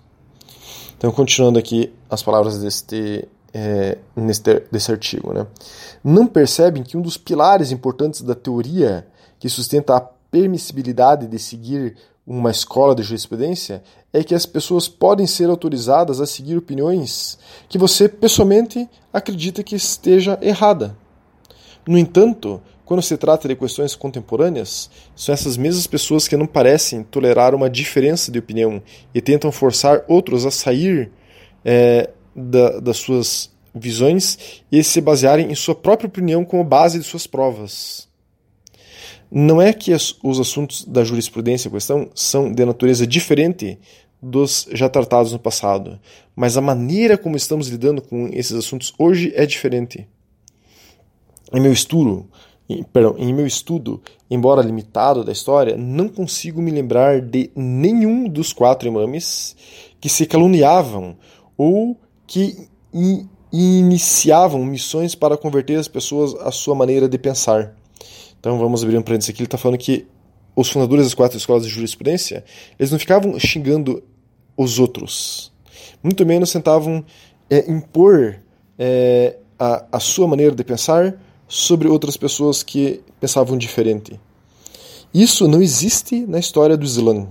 Então, 0.99 1.11
continuando 1.13 1.59
aqui 1.59 1.93
as 2.11 2.23
palavras 2.23 2.59
deste, 2.59 3.29
é, 3.53 3.99
neste, 4.15 4.61
desse 4.71 4.91
artigo. 4.91 5.33
Né? 5.33 5.47
Não 6.03 6.27
percebem 6.27 6.83
que 6.83 6.97
um 6.97 7.03
dos 7.03 7.17
pilares 7.17 7.71
importantes 7.71 8.23
da 8.23 8.35
teoria 8.35 9.07
que 9.39 9.49
sustenta 9.49 9.97
a 9.97 10.01
permissibilidade 10.01 11.27
de 11.27 11.39
seguir 11.39 11.97
uma 12.27 12.51
escola 12.51 12.95
de 12.95 13.03
jurisprudência 13.03 13.83
é 14.13 14.25
que 14.25 14.35
as 14.35 14.45
pessoas 14.45 14.89
podem 14.89 15.27
ser 15.27 15.49
autorizadas 15.49 16.21
a 16.21 16.27
seguir 16.27 16.57
opiniões 16.57 17.39
que 17.69 17.79
você 17.79 18.09
pessoalmente 18.09 18.89
acredita 19.13 19.63
que 19.63 19.77
esteja 19.77 20.39
errada. 20.43 20.97
No 21.87 21.97
entanto, 21.97 22.61
quando 22.85 23.03
se 23.03 23.17
trata 23.17 23.47
de 23.47 23.55
questões 23.55 23.95
contemporâneas, 23.95 24.91
são 25.15 25.33
essas 25.33 25.57
mesmas 25.57 25.87
pessoas 25.87 26.27
que 26.27 26.37
não 26.37 26.47
parecem 26.47 27.05
tolerar 27.05 27.55
uma 27.55 27.71
diferença 27.71 28.33
de 28.33 28.39
opinião 28.39 28.83
e 29.15 29.21
tentam 29.21 29.53
forçar 29.53 30.05
outros 30.09 30.45
a 30.45 30.51
sair 30.51 31.13
é, 31.65 32.11
da, 32.35 32.81
das 32.81 32.97
suas 32.97 33.51
visões 33.75 34.63
e 34.73 34.83
se 34.83 35.01
basearem 35.01 35.51
em 35.51 35.55
sua 35.55 35.75
própria 35.75 36.09
opinião 36.09 36.45
como 36.45 36.65
base 36.65 36.99
de 36.99 37.05
suas 37.05 37.27
provas. 37.27 38.09
Não 39.31 39.61
é 39.61 39.73
que 39.73 39.93
os 39.93 40.41
assuntos 40.41 40.85
da 40.85 41.05
jurisprudência 41.05 41.71
questão 41.71 42.09
são 42.15 42.53
de 42.53 42.65
natureza 42.65 43.07
diferente 43.07 43.79
dos 44.23 44.69
já 44.73 44.89
tratados 44.89 45.33
no 45.33 45.39
passado, 45.39 46.01
mas 46.35 46.57
a 46.57 46.61
maneira 46.61 47.19
como 47.19 47.37
estamos 47.37 47.69
lidando 47.69 48.01
com 48.01 48.29
esses 48.33 48.53
assuntos 48.53 48.93
hoje 48.99 49.33
é 49.35 49.45
diferente. 49.45 50.07
Em 51.53 51.61
meu 51.61 51.73
estudo, 51.73 52.27
em, 52.69 52.83
perdão, 52.83 53.15
em 53.19 53.33
meu 53.33 53.47
estudo, 53.47 54.01
embora 54.31 54.63
limitado 54.63 55.23
da 55.23 55.33
história, 55.33 55.77
não 55.77 56.09
consigo 56.09 56.61
me 56.61 56.71
lembrar 56.71 57.21
de 57.21 57.51
nenhum 57.55 58.29
dos 58.29 58.53
quatro 58.53 58.89
imames 58.89 59.55
que 60.01 60.09
se 60.09 60.27
caluniavam 60.27 61.17
ou 61.57 61.97
que 62.27 62.69
iniciavam 63.53 64.65
missões 64.65 65.15
para 65.15 65.37
converter 65.37 65.79
as 65.79 65.89
pessoas 65.89 66.35
à 66.41 66.51
sua 66.51 66.75
maneira 66.75 67.09
de 67.09 67.19
pensar. 67.19 67.77
Então 68.47 68.61
vamos 68.61 68.85
abrir 68.85 68.97
um 68.97 69.03
parênteses 69.03 69.31
aqui. 69.31 69.41
Ele 69.41 69.49
está 69.49 69.59
falando 69.59 69.77
que 69.77 70.07
os 70.55 70.71
fundadores 70.71 71.07
das 71.07 71.15
quatro 71.15 71.37
escolas 71.37 71.65
de 71.65 71.69
jurisprudência, 71.69 72.45
eles 72.79 72.93
não 72.93 72.99
ficavam 73.01 73.37
xingando 73.41 74.05
os 74.57 74.79
outros. 74.79 75.53
Muito 76.01 76.25
menos 76.25 76.53
tentavam 76.53 77.05
é, 77.51 77.69
impor 77.69 78.37
é, 78.79 79.37
a, 79.59 79.87
a 79.91 79.99
sua 79.99 80.29
maneira 80.29 80.55
de 80.55 80.63
pensar 80.63 81.21
sobre 81.49 81.89
outras 81.89 82.17
pessoas 82.17 82.63
que 82.63 83.03
pensavam 83.19 83.59
diferente. 83.59 84.17
Isso 85.13 85.49
não 85.49 85.61
existe 85.61 86.25
na 86.25 86.39
história 86.39 86.77
do 86.77 86.85
Islã. 86.85 87.27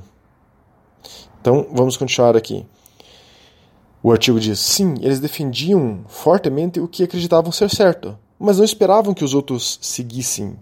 Então 1.39 1.65
vamos 1.72 1.95
continuar 1.95 2.36
aqui. 2.36 2.65
O 4.03 4.12
artigo 4.12 4.38
diz: 4.38 4.60
sim, 4.60 4.95
eles 5.00 5.22
defendiam 5.22 6.03
fortemente 6.10 6.81
o 6.81 6.89
que 6.89 7.03
acreditavam 7.03 7.53
ser 7.53 7.69
certo, 7.69 8.19
mas 8.38 8.57
não 8.57 8.65
esperavam 8.65 9.13
que 9.13 9.24
os 9.24 9.34
outros 9.34 9.79
seguissem 9.81 10.57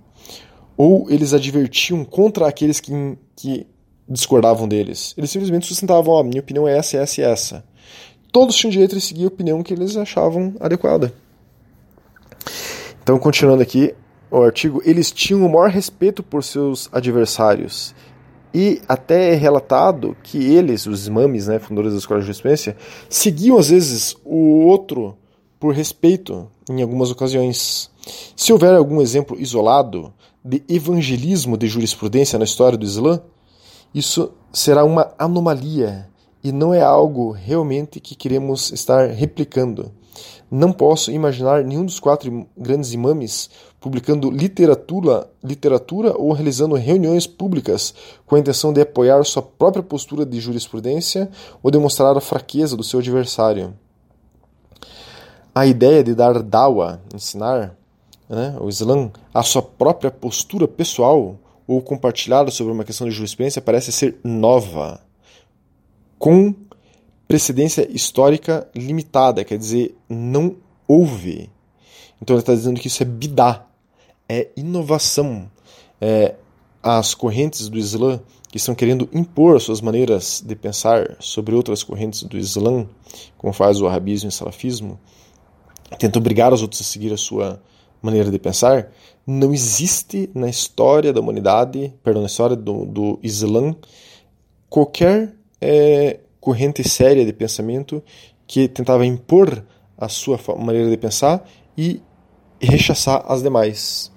ou 0.77 1.09
eles 1.09 1.33
advertiam 1.33 2.03
contra 2.03 2.47
aqueles 2.47 2.79
que, 2.79 2.91
que 3.35 3.67
discordavam 4.07 4.67
deles. 4.67 5.13
Eles 5.17 5.29
simplesmente 5.31 5.67
sustentavam, 5.67 6.13
oh, 6.13 6.23
minha 6.23 6.41
opinião 6.41 6.67
é 6.67 6.77
essa, 6.77 6.97
essa 6.97 7.21
e 7.21 7.23
essa. 7.23 7.63
Todos 8.31 8.55
tinham 8.55 8.71
direito 8.71 8.95
de 8.95 9.01
seguir 9.01 9.25
a 9.25 9.27
opinião 9.27 9.61
que 9.61 9.73
eles 9.73 9.95
achavam 9.95 10.55
adequada. 10.59 11.13
Então, 13.01 13.19
continuando 13.19 13.61
aqui 13.61 13.93
o 14.31 14.41
artigo, 14.41 14.81
eles 14.83 15.11
tinham 15.11 15.45
o 15.45 15.49
maior 15.49 15.69
respeito 15.69 16.23
por 16.23 16.43
seus 16.43 16.89
adversários. 16.91 17.93
E 18.53 18.81
até 18.87 19.33
é 19.33 19.35
relatado 19.35 20.15
que 20.23 20.37
eles, 20.37 20.85
os 20.85 21.07
imames, 21.07 21.47
né, 21.47 21.59
fundadores 21.59 21.93
da 21.93 21.99
escola 21.99 22.19
de 22.19 22.25
jurisprudência, 22.25 22.77
seguiam 23.09 23.57
às 23.57 23.69
vezes 23.69 24.15
o 24.23 24.65
outro 24.65 25.17
por 25.59 25.73
respeito 25.73 26.47
em 26.69 26.81
algumas 26.81 27.09
ocasiões. 27.09 27.89
Se 28.35 28.51
houver 28.51 28.73
algum 28.73 29.01
exemplo 29.01 29.39
isolado, 29.39 30.13
de 30.43 30.63
evangelismo 30.67 31.57
de 31.57 31.67
jurisprudência 31.67 32.37
na 32.37 32.45
história 32.45 32.77
do 32.77 32.85
Islã, 32.85 33.21
isso 33.93 34.31
será 34.51 34.83
uma 34.83 35.13
anomalia 35.17 36.09
e 36.43 36.51
não 36.51 36.73
é 36.73 36.81
algo 36.81 37.31
realmente 37.31 37.99
que 37.99 38.15
queremos 38.15 38.71
estar 38.71 39.09
replicando. 39.09 39.91
Não 40.51 40.71
posso 40.71 41.11
imaginar 41.11 41.63
nenhum 41.63 41.85
dos 41.85 41.99
quatro 41.99 42.45
grandes 42.55 42.93
imames 42.93 43.49
publicando 43.79 44.29
literatura, 44.29 45.27
literatura 45.43 46.15
ou 46.15 46.31
realizando 46.31 46.75
reuniões 46.75 47.25
públicas 47.25 47.93
com 48.25 48.35
a 48.35 48.39
intenção 48.39 48.71
de 48.71 48.81
apoiar 48.81 49.23
sua 49.23 49.41
própria 49.41 49.83
postura 49.83 50.25
de 50.25 50.39
jurisprudência 50.39 51.29
ou 51.61 51.71
demonstrar 51.71 52.15
a 52.15 52.21
fraqueza 52.21 52.77
do 52.77 52.83
seu 52.83 52.99
adversário. 52.99 53.73
a 55.55 55.67
ideia 55.67 56.03
de 56.03 56.15
dar 56.15 56.41
dawa, 56.41 56.99
ensinar, 57.13 57.75
né, 58.29 58.55
o 58.59 58.69
Islã, 58.69 59.11
a 59.33 59.43
sua 59.43 59.61
própria 59.61 60.11
postura 60.11 60.67
pessoal 60.67 61.37
ou 61.67 61.81
compartilhada 61.81 62.51
sobre 62.51 62.73
uma 62.73 62.83
questão 62.83 63.07
de 63.07 63.13
jurisprudência 63.13 63.61
parece 63.61 63.91
ser 63.91 64.17
nova, 64.23 65.01
com 66.19 66.53
precedência 67.27 67.89
histórica 67.91 68.67
limitada, 68.75 69.43
quer 69.43 69.57
dizer, 69.57 69.95
não 70.07 70.57
houve. 70.87 71.49
Então 72.21 72.35
ele 72.35 72.41
está 72.41 72.53
dizendo 72.53 72.79
que 72.79 72.87
isso 72.87 73.01
é 73.01 73.05
bidá, 73.05 73.65
é 74.27 74.49
inovação. 74.55 75.49
É, 75.99 76.35
as 76.81 77.13
correntes 77.13 77.69
do 77.69 77.77
Islã 77.77 78.19
que 78.53 78.57
estão 78.57 78.75
querendo 78.75 79.09
impor 79.11 79.59
suas 79.59 79.81
maneiras 79.81 80.43
de 80.45 80.55
pensar 80.55 81.17
sobre 81.19 81.55
outras 81.55 81.81
correntes 81.81 82.21
do 82.21 82.37
Islã, 82.37 82.85
como 83.35 83.51
faz 83.51 83.81
o 83.81 83.87
arabismo 83.87 84.27
e 84.27 84.29
o 84.29 84.31
salafismo, 84.31 84.99
tenta 85.97 86.19
obrigar 86.19 86.53
os 86.53 86.61
outros 86.61 86.81
a 86.81 86.83
seguir 86.83 87.11
a 87.11 87.17
sua 87.17 87.59
maneira 88.03 88.29
de 88.29 88.37
pensar, 88.37 88.91
não 89.25 89.53
existe 89.53 90.29
na 90.35 90.49
história 90.49 91.13
da 91.13 91.21
humanidade, 91.21 91.93
perdão, 92.03 92.21
na 92.21 92.27
história 92.27 92.55
do, 92.55 92.85
do 92.85 93.19
Islã, 93.23 93.75
qualquer 94.69 95.33
é, 95.61 96.19
corrente 96.39 96.87
séria 96.87 97.25
de 97.25 97.31
pensamento 97.31 98.03
que 98.45 98.67
tentava 98.67 99.05
impor 99.05 99.63
a 99.97 100.09
sua 100.09 100.37
maneira 100.57 100.89
de 100.89 100.97
pensar 100.97 101.47
e 101.77 102.01
rechaçar 102.59 103.23
as 103.27 103.41
demais. 103.41 104.11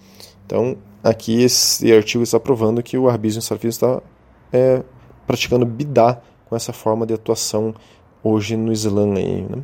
Então, 0.44 0.76
aqui 1.02 1.42
esse 1.42 1.92
artigo 1.92 2.24
está 2.24 2.40
provando 2.40 2.82
que 2.82 2.98
o 2.98 3.08
arbismo 3.08 3.40
salafismo 3.40 3.70
está 3.70 4.02
é, 4.52 4.82
praticando 5.26 5.64
bidá 5.64 6.20
com 6.48 6.56
essa 6.56 6.72
forma 6.72 7.06
de 7.06 7.14
atuação 7.14 7.74
hoje 8.22 8.56
no 8.56 8.72
Islã. 8.72 9.14
Aí, 9.14 9.42
né? 9.42 9.62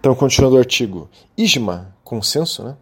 Então, 0.00 0.14
continuando 0.14 0.56
o 0.56 0.58
artigo. 0.58 1.10
Ijma, 1.36 1.94
consenso, 2.02 2.64
né, 2.64 2.74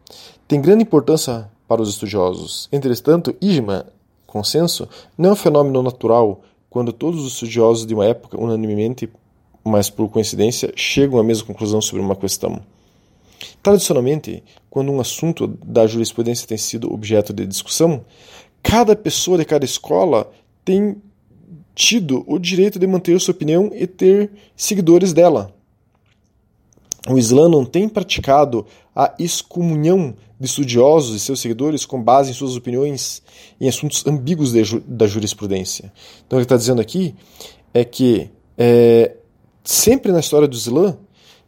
tem 0.46 0.60
grande 0.60 0.84
importância 0.84 1.50
para 1.66 1.82
os 1.82 1.90
estudiosos. 1.90 2.68
Entretanto, 2.70 3.34
ijma, 3.40 3.86
consenso, 4.24 4.88
não 5.18 5.30
é 5.30 5.32
um 5.32 5.36
fenômeno 5.36 5.82
natural 5.82 6.42
quando 6.70 6.92
todos 6.92 7.24
os 7.24 7.32
estudiosos 7.32 7.84
de 7.84 7.92
uma 7.92 8.06
época, 8.06 8.40
unanimemente, 8.40 9.10
mas 9.64 9.90
por 9.90 10.08
coincidência, 10.08 10.72
chegam 10.76 11.18
à 11.18 11.24
mesma 11.24 11.44
conclusão 11.44 11.80
sobre 11.80 12.00
uma 12.00 12.14
questão. 12.14 12.60
Tradicionalmente, 13.60 14.44
quando 14.70 14.92
um 14.92 15.00
assunto 15.00 15.48
da 15.48 15.88
jurisprudência 15.88 16.46
tem 16.46 16.56
sido 16.56 16.92
objeto 16.92 17.32
de 17.32 17.44
discussão, 17.46 18.04
cada 18.62 18.94
pessoa 18.94 19.36
de 19.36 19.44
cada 19.44 19.64
escola 19.64 20.30
tem 20.64 21.02
tido 21.74 22.22
o 22.28 22.38
direito 22.38 22.78
de 22.78 22.86
manter 22.86 23.20
sua 23.20 23.32
opinião 23.32 23.72
e 23.74 23.88
ter 23.88 24.30
seguidores 24.56 25.12
dela. 25.12 25.57
O 27.06 27.18
Islã 27.18 27.48
não 27.48 27.64
tem 27.64 27.88
praticado 27.88 28.66
a 28.94 29.14
excomunhão 29.18 30.14
de 30.38 30.46
estudiosos 30.46 31.14
e 31.14 31.20
seus 31.20 31.40
seguidores 31.40 31.84
com 31.84 32.02
base 32.02 32.30
em 32.30 32.34
suas 32.34 32.56
opiniões 32.56 33.22
em 33.60 33.68
assuntos 33.68 34.06
ambíguos 34.06 34.52
da 34.86 35.06
jurisprudência. 35.06 35.92
Então, 36.26 36.26
o 36.26 36.28
que 36.28 36.34
ele 36.36 36.42
está 36.42 36.56
dizendo 36.56 36.80
aqui 36.80 37.14
é 37.72 37.84
que 37.84 38.30
é, 38.56 39.16
sempre 39.62 40.10
na 40.10 40.20
história 40.20 40.48
do 40.48 40.56
Islã, 40.56 40.96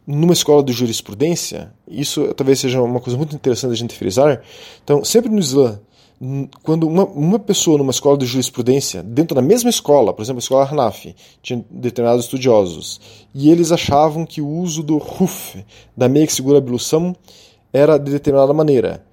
numa 0.05 0.33
escola 0.33 0.63
de 0.63 0.73
jurisprudência, 0.73 1.73
isso 1.87 2.33
talvez 2.33 2.59
seja 2.59 2.81
uma 2.81 2.99
coisa 2.99 3.17
muito 3.17 3.35
interessante 3.35 3.71
a 3.71 3.75
gente 3.75 3.95
frisar. 3.95 4.41
Então, 4.83 5.03
sempre 5.03 5.29
no 5.29 5.39
Islã, 5.39 5.79
quando 6.61 6.87
uma, 6.87 7.03
uma 7.05 7.39
pessoa 7.39 7.79
numa 7.79 7.89
escola 7.89 8.15
de 8.15 8.27
jurisprudência, 8.27 9.01
dentro 9.01 9.33
da 9.33 9.41
mesma 9.41 9.71
escola, 9.71 10.13
por 10.13 10.21
exemplo, 10.21 10.37
a 10.37 10.43
escola 10.43 10.69
Hanaf, 10.69 11.15
tinha 11.41 11.65
determinados 11.71 12.25
estudiosos, 12.25 13.01
e 13.33 13.49
eles 13.49 13.71
achavam 13.71 14.23
que 14.23 14.39
o 14.39 14.47
uso 14.47 14.83
do 14.83 14.97
ruf, 14.99 15.65
da 15.97 16.07
meia 16.07 16.27
que 16.27 16.33
segura 16.33 16.57
a 16.57 16.61
ablução, 16.61 17.15
era 17.73 17.97
de 17.97 18.11
determinada 18.11 18.53
maneira. 18.53 19.03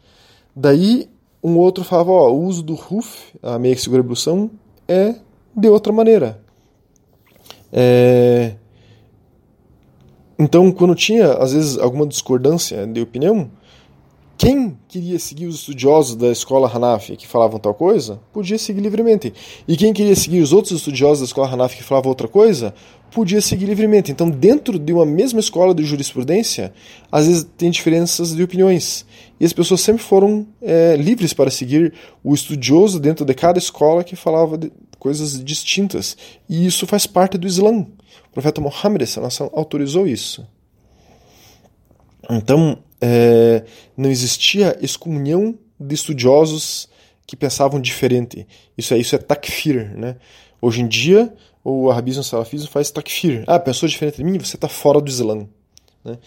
Daí, 0.55 1.09
um 1.43 1.57
outro 1.57 1.83
falava, 1.83 2.11
ó, 2.11 2.31
o 2.31 2.45
uso 2.45 2.63
do 2.63 2.75
ruf, 2.75 3.35
a 3.43 3.59
meia 3.59 3.75
que 3.75 3.81
segura 3.81 4.03
a 4.03 4.05
ablução, 4.05 4.51
é 4.87 5.15
de 5.57 5.69
outra 5.69 5.93
maneira. 5.93 6.43
É... 7.73 8.55
Então, 10.39 10.71
quando 10.71 10.95
tinha, 10.95 11.33
às 11.33 11.55
vezes, 11.55 11.79
alguma 11.79 12.07
discordância 12.07 12.87
de 12.87 13.01
opinião, 13.01 13.51
quem 14.39 14.79
queria 14.87 15.19
seguir 15.19 15.47
os 15.47 15.57
estudiosos 15.57 16.15
da 16.15 16.29
escola 16.29 16.71
Hanafi 16.73 17.17
que 17.17 17.27
falavam 17.27 17.59
tal 17.59 17.75
coisa, 17.75 18.21
podia 18.33 18.57
seguir 18.57 18.81
livremente. 18.81 19.35
E 19.67 19.77
quem 19.77 19.93
queria 19.93 20.15
seguir 20.15 20.41
os 20.41 20.53
outros 20.53 20.73
estudiosos 20.79 21.19
da 21.19 21.25
escola 21.25 21.53
Hanafi 21.53 21.79
que 21.79 21.83
falavam 21.83 22.11
outra 22.11 22.29
coisa, 22.29 22.73
podia 23.11 23.41
seguir 23.41 23.67
livremente. 23.67 24.13
Então, 24.13 24.31
dentro 24.31 24.79
de 24.79 24.93
uma 24.93 25.05
mesma 25.05 25.41
escola 25.41 25.75
de 25.75 25.83
jurisprudência, 25.83 26.73
às 27.11 27.27
vezes 27.27 27.49
tem 27.57 27.69
diferenças 27.69 28.33
de 28.33 28.41
opiniões. 28.41 29.05
E 29.41 29.45
as 29.45 29.53
pessoas 29.53 29.81
sempre 29.81 30.05
foram 30.05 30.47
é, 30.63 30.95
livres 30.95 31.33
para 31.33 31.51
seguir 31.51 31.93
o 32.23 32.33
estudioso 32.33 33.01
dentro 33.01 33.25
de 33.25 33.35
cada 33.35 33.59
escola 33.59 34.05
que 34.05 34.15
falava 34.15 34.57
de 34.57 34.71
coisas 35.01 35.43
distintas. 35.43 36.17
E 36.49 36.65
isso 36.65 36.87
faz 36.87 37.09
parte 37.09 37.37
do 37.37 37.47
Islã. 37.47 37.81
O 38.31 38.33
profeta 38.33 38.61
Muhammad 38.61 39.03
autorizou 39.53 40.07
isso. 40.07 40.47
Então, 42.31 42.79
é, 43.01 43.65
não 43.97 44.11
existia 44.11 44.77
excomunhão 44.81 45.59
de 45.79 45.95
estudiosos 45.95 46.89
que 47.27 47.37
pensavam 47.37 47.81
diferente. 47.81 48.47
Isso 48.77 48.95
é 48.95 48.99
isso 48.99 49.15
é 49.15 49.19
takfir, 49.19 49.97
né? 49.97 50.17
Hoje 50.61 50.81
em 50.81 50.89
dia, 50.89 51.33
o 51.63 51.91
arabismo 51.91 52.21
e 52.21 52.23
o 52.23 52.25
salafismo 52.25 52.69
faz 52.69 52.91
takfir. 52.91 53.45
Ah, 53.47 53.59
pensou 53.59 53.89
diferente 53.89 54.17
de 54.17 54.25
mim? 54.25 54.39
Você 54.39 54.57
está 54.57 54.69
fora 54.69 55.01
do 55.01 55.09
Islã. 55.09 55.47
Né? 56.05 56.19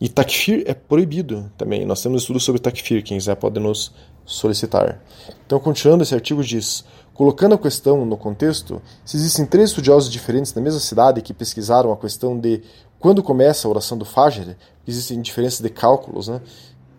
E 0.00 0.08
takfir 0.08 0.64
é 0.66 0.74
proibido 0.74 1.50
também. 1.56 1.84
Nós 1.84 2.02
temos 2.02 2.22
estudos 2.22 2.44
sobre 2.44 2.60
takfir, 2.60 3.02
quem 3.02 3.18
quiser 3.18 3.34
pode 3.36 3.58
nos 3.58 3.92
solicitar. 4.24 5.02
Então, 5.46 5.58
continuando, 5.58 6.02
esse 6.02 6.14
artigo 6.14 6.44
diz: 6.44 6.84
colocando 7.14 7.54
a 7.54 7.58
questão 7.58 8.04
no 8.04 8.16
contexto, 8.16 8.80
se 9.04 9.16
existem 9.16 9.46
três 9.46 9.70
estudiosos 9.70 10.10
diferentes 10.10 10.54
na 10.54 10.62
mesma 10.62 10.80
cidade 10.80 11.22
que 11.22 11.34
pesquisaram 11.34 11.92
a 11.92 11.96
questão 11.96 12.38
de 12.38 12.62
quando 13.00 13.22
começa 13.22 13.66
a 13.66 13.70
oração 13.70 13.96
do 13.96 14.04
Fajr, 14.04 14.56
existem 14.86 15.20
diferenças 15.22 15.60
de 15.60 15.70
cálculos, 15.70 16.28
né? 16.28 16.40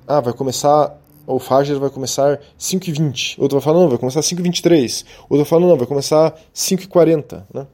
Ah, 0.08 0.20
vai 0.20 0.34
começar, 0.34 1.00
o 1.28 1.38
Fajr 1.38 1.80
vai 1.80 1.92
começar 1.92 2.40
5 2.58 2.90
e 2.90 2.92
20. 2.92 3.40
Outro 3.40 3.60
vai 3.60 3.64
falar, 3.64 3.80
não, 3.80 3.88
vai 3.88 4.00
começar 4.00 4.22
5 4.24 4.42
e 4.42 4.44
23. 4.44 5.06
Outro 5.22 5.38
vai 5.38 5.46
falar, 5.46 5.68
não, 5.68 5.78
vai 5.78 5.86
começar 5.86 6.36
5 6.52 6.84
e 6.84 6.88
40, 6.88 7.48
né? 7.54 7.68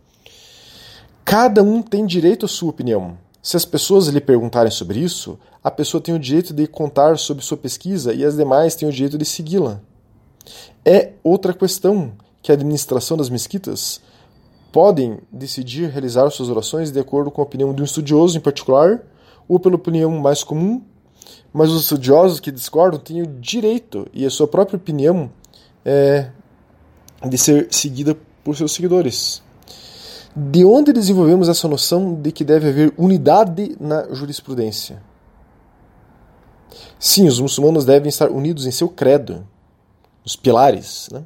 Cada 1.23 1.63
um 1.63 1.81
tem 1.81 2.05
direito 2.05 2.45
à 2.45 2.49
sua 2.49 2.69
opinião. 2.69 3.17
Se 3.41 3.55
as 3.55 3.63
pessoas 3.63 4.07
lhe 4.07 4.19
perguntarem 4.19 4.71
sobre 4.71 4.99
isso, 4.99 5.39
a 5.63 5.71
pessoa 5.71 6.01
tem 6.01 6.13
o 6.13 6.19
direito 6.19 6.53
de 6.53 6.67
contar 6.67 7.17
sobre 7.17 7.43
sua 7.45 7.57
pesquisa 7.57 8.13
e 8.13 8.25
as 8.25 8.35
demais 8.35 8.75
têm 8.75 8.89
o 8.89 8.91
direito 8.91 9.17
de 9.17 9.23
segui-la. 9.23 9.79
É 10.85 11.13
outra 11.23 11.53
questão 11.53 12.11
que 12.41 12.51
a 12.51 12.55
administração 12.55 13.15
das 13.15 13.29
mesquitas 13.29 14.01
podem 14.71 15.19
decidir 15.31 15.89
realizar 15.89 16.29
suas 16.29 16.49
orações 16.49 16.91
de 16.91 16.99
acordo 16.99 17.31
com 17.31 17.41
a 17.41 17.43
opinião 17.43 17.73
de 17.73 17.81
um 17.81 17.85
estudioso 17.85 18.37
em 18.37 18.41
particular 18.41 19.01
ou 19.47 19.59
pela 19.59 19.75
opinião 19.75 20.11
mais 20.19 20.43
comum, 20.43 20.81
mas 21.53 21.71
os 21.71 21.83
estudiosos 21.83 22.39
que 22.39 22.51
discordam 22.51 22.99
têm 22.99 23.21
o 23.21 23.27
direito 23.27 24.07
e 24.13 24.25
a 24.25 24.29
sua 24.29 24.47
própria 24.47 24.77
opinião 24.77 25.31
é, 25.85 26.29
de 27.27 27.37
ser 27.37 27.67
seguida 27.71 28.17
por 28.43 28.55
seus 28.55 28.73
seguidores. 28.73 29.41
De 30.35 30.63
onde 30.63 30.93
desenvolvemos 30.93 31.49
essa 31.49 31.67
noção 31.67 32.13
de 32.13 32.31
que 32.31 32.43
deve 32.43 32.69
haver 32.69 32.93
unidade 32.97 33.75
na 33.79 34.13
jurisprudência? 34.13 35.01
Sim, 36.99 37.27
os 37.27 37.39
muçulmanos 37.39 37.85
devem 37.85 38.09
estar 38.09 38.29
unidos 38.29 38.65
em 38.65 38.71
seu 38.71 38.89
credo, 38.89 39.47
os 40.23 40.35
pilares, 40.35 41.09
né? 41.11 41.23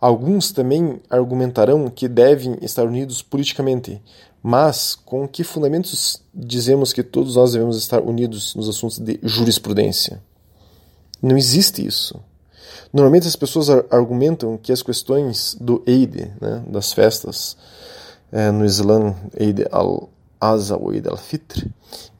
Alguns 0.00 0.52
também 0.52 1.00
argumentarão 1.08 1.88
que 1.88 2.08
devem 2.08 2.58
estar 2.62 2.84
unidos 2.84 3.22
politicamente, 3.22 4.00
mas 4.42 4.94
com 4.94 5.26
que 5.26 5.42
fundamentos 5.42 6.22
dizemos 6.34 6.92
que 6.92 7.02
todos 7.02 7.36
nós 7.36 7.52
devemos 7.52 7.76
estar 7.76 8.00
unidos 8.00 8.54
nos 8.54 8.68
assuntos 8.68 8.98
de 8.98 9.18
jurisprudência? 9.22 10.22
Não 11.22 11.36
existe 11.36 11.84
isso. 11.84 12.20
Normalmente 12.92 13.26
as 13.26 13.36
pessoas 13.36 13.68
argumentam 13.90 14.56
que 14.56 14.72
as 14.72 14.82
questões 14.82 15.56
do 15.60 15.82
Eid, 15.86 16.32
né, 16.40 16.62
das 16.68 16.92
festas 16.92 17.56
é, 18.30 18.50
no 18.50 18.64
Islã, 18.64 19.14
Eid 19.36 19.66
al-Azha 19.70 20.76
ou 20.76 20.94
Eid 20.94 21.08
al-Fitr, 21.08 21.66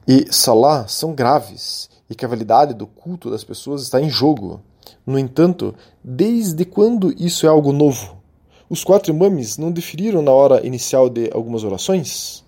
e 0.07 0.25
Salah 0.31 0.87
são 0.87 1.13
graves 1.13 1.89
e 2.09 2.15
que 2.15 2.25
a 2.25 2.27
validade 2.27 2.73
do 2.73 2.87
culto 2.87 3.29
das 3.29 3.43
pessoas 3.43 3.81
está 3.83 4.01
em 4.01 4.09
jogo. 4.09 4.61
No 5.07 5.17
entanto, 5.17 5.73
desde 6.03 6.65
quando 6.65 7.13
isso 7.17 7.45
é 7.45 7.49
algo 7.49 7.71
novo? 7.71 8.17
Os 8.69 8.83
quatro 8.83 9.13
imames 9.13 9.57
não 9.57 9.71
definiram 9.71 10.21
na 10.21 10.33
hora 10.33 10.67
inicial 10.67 11.09
de 11.09 11.29
algumas 11.33 11.63
orações? 11.63 12.43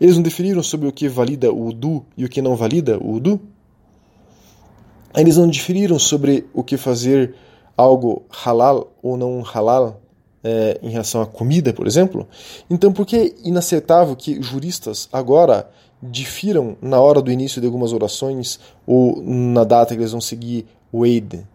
Eles 0.00 0.16
não 0.16 0.22
definiram 0.22 0.60
sobre 0.60 0.88
o 0.88 0.92
que 0.92 1.08
valida 1.08 1.52
o 1.52 1.68
Udu 1.68 2.04
e 2.16 2.24
o 2.24 2.28
que 2.28 2.42
não 2.42 2.56
valida 2.56 2.98
o 2.98 3.14
Udu? 3.14 3.40
Eles 5.16 5.36
não 5.36 5.48
diferiram 5.48 6.00
sobre 6.00 6.48
o 6.52 6.64
que 6.64 6.76
fazer 6.76 7.36
algo 7.76 8.24
halal 8.28 8.92
ou 9.00 9.16
não 9.16 9.44
halal 9.44 10.00
é, 10.42 10.80
em 10.82 10.90
relação 10.90 11.22
à 11.22 11.26
comida, 11.26 11.72
por 11.72 11.86
exemplo, 11.86 12.26
então 12.68 12.92
por 12.92 13.06
que 13.06 13.16
é 13.16 13.34
inaceitável 13.44 14.16
que 14.16 14.42
juristas 14.42 15.08
agora 15.12 15.70
difiram 16.02 16.76
na 16.80 17.00
hora 17.00 17.22
do 17.22 17.30
início 17.30 17.60
de 17.60 17.66
algumas 17.66 17.92
orações 17.92 18.58
ou 18.86 19.22
na 19.22 19.64
data 19.64 19.94
que 19.94 20.00
eles 20.00 20.12
vão 20.12 20.20
seguir 20.20 20.66
o 20.90 21.06
Eid? 21.06 21.46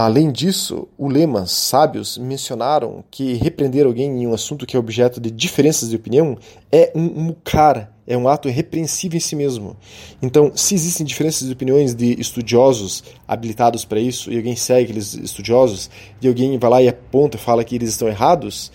Além 0.00 0.30
disso, 0.30 0.86
ulemas 0.96 1.50
sábios 1.50 2.18
mencionaram 2.18 3.02
que 3.10 3.32
repreender 3.32 3.84
alguém 3.84 4.22
em 4.22 4.28
um 4.28 4.32
assunto 4.32 4.64
que 4.64 4.76
é 4.76 4.78
objeto 4.78 5.20
de 5.20 5.28
diferenças 5.28 5.90
de 5.90 5.96
opinião 5.96 6.38
é 6.70 6.92
um 6.94 7.02
mukar, 7.02 7.92
é 8.06 8.16
um 8.16 8.28
ato 8.28 8.48
repreensível 8.48 9.16
em 9.16 9.20
si 9.20 9.34
mesmo. 9.34 9.76
Então, 10.22 10.52
se 10.54 10.76
existem 10.76 11.04
diferenças 11.04 11.48
de 11.48 11.52
opiniões 11.52 11.96
de 11.96 12.12
estudiosos 12.12 13.02
habilitados 13.26 13.84
para 13.84 13.98
isso, 13.98 14.30
e 14.30 14.36
alguém 14.36 14.54
segue 14.54 14.84
aqueles 14.84 15.14
estudiosos, 15.14 15.90
e 16.22 16.28
alguém 16.28 16.56
vai 16.56 16.70
lá 16.70 16.80
e 16.80 16.88
aponta 16.88 17.36
e 17.36 17.40
fala 17.40 17.64
que 17.64 17.74
eles 17.74 17.88
estão 17.88 18.06
errados, 18.06 18.70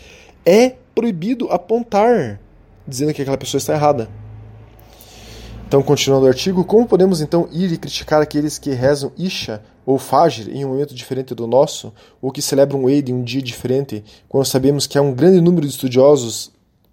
é 0.46 0.76
proibido 0.94 1.50
apontar, 1.50 2.38
dizendo 2.86 3.14
que 3.14 3.22
aquela 3.22 3.38
pessoa 3.38 3.60
está 3.60 3.74
errada. 3.74 4.10
Então, 5.66 5.82
continuando 5.82 6.26
o 6.26 6.28
artigo, 6.28 6.66
como 6.66 6.86
podemos 6.86 7.22
então 7.22 7.48
ir 7.50 7.72
e 7.72 7.78
criticar 7.78 8.22
aqueles 8.22 8.60
que 8.60 8.72
rezam 8.72 9.14
Isha 9.18 9.64
ou 9.86 9.98
Fajr 9.98 10.50
em 10.50 10.66
um 10.66 10.70
momento 10.70 10.94
diferente 10.94 11.36
do 11.36 11.48
nosso, 11.48 11.94
ou 12.22 12.32
que 12.32 12.42
celebram 12.42 12.90
Eid 12.90 13.12
em 13.12 13.16
um 13.16 13.24
dia 13.24 13.42
diferente, 13.42 14.04
quando 14.30 14.46
sabemos 14.46 14.88
que 14.88 14.98
há 14.98 15.02
um 15.02 15.14
grande 15.14 15.42
número 15.42 15.68
de 15.68 15.74
estudiosos 15.74 16.52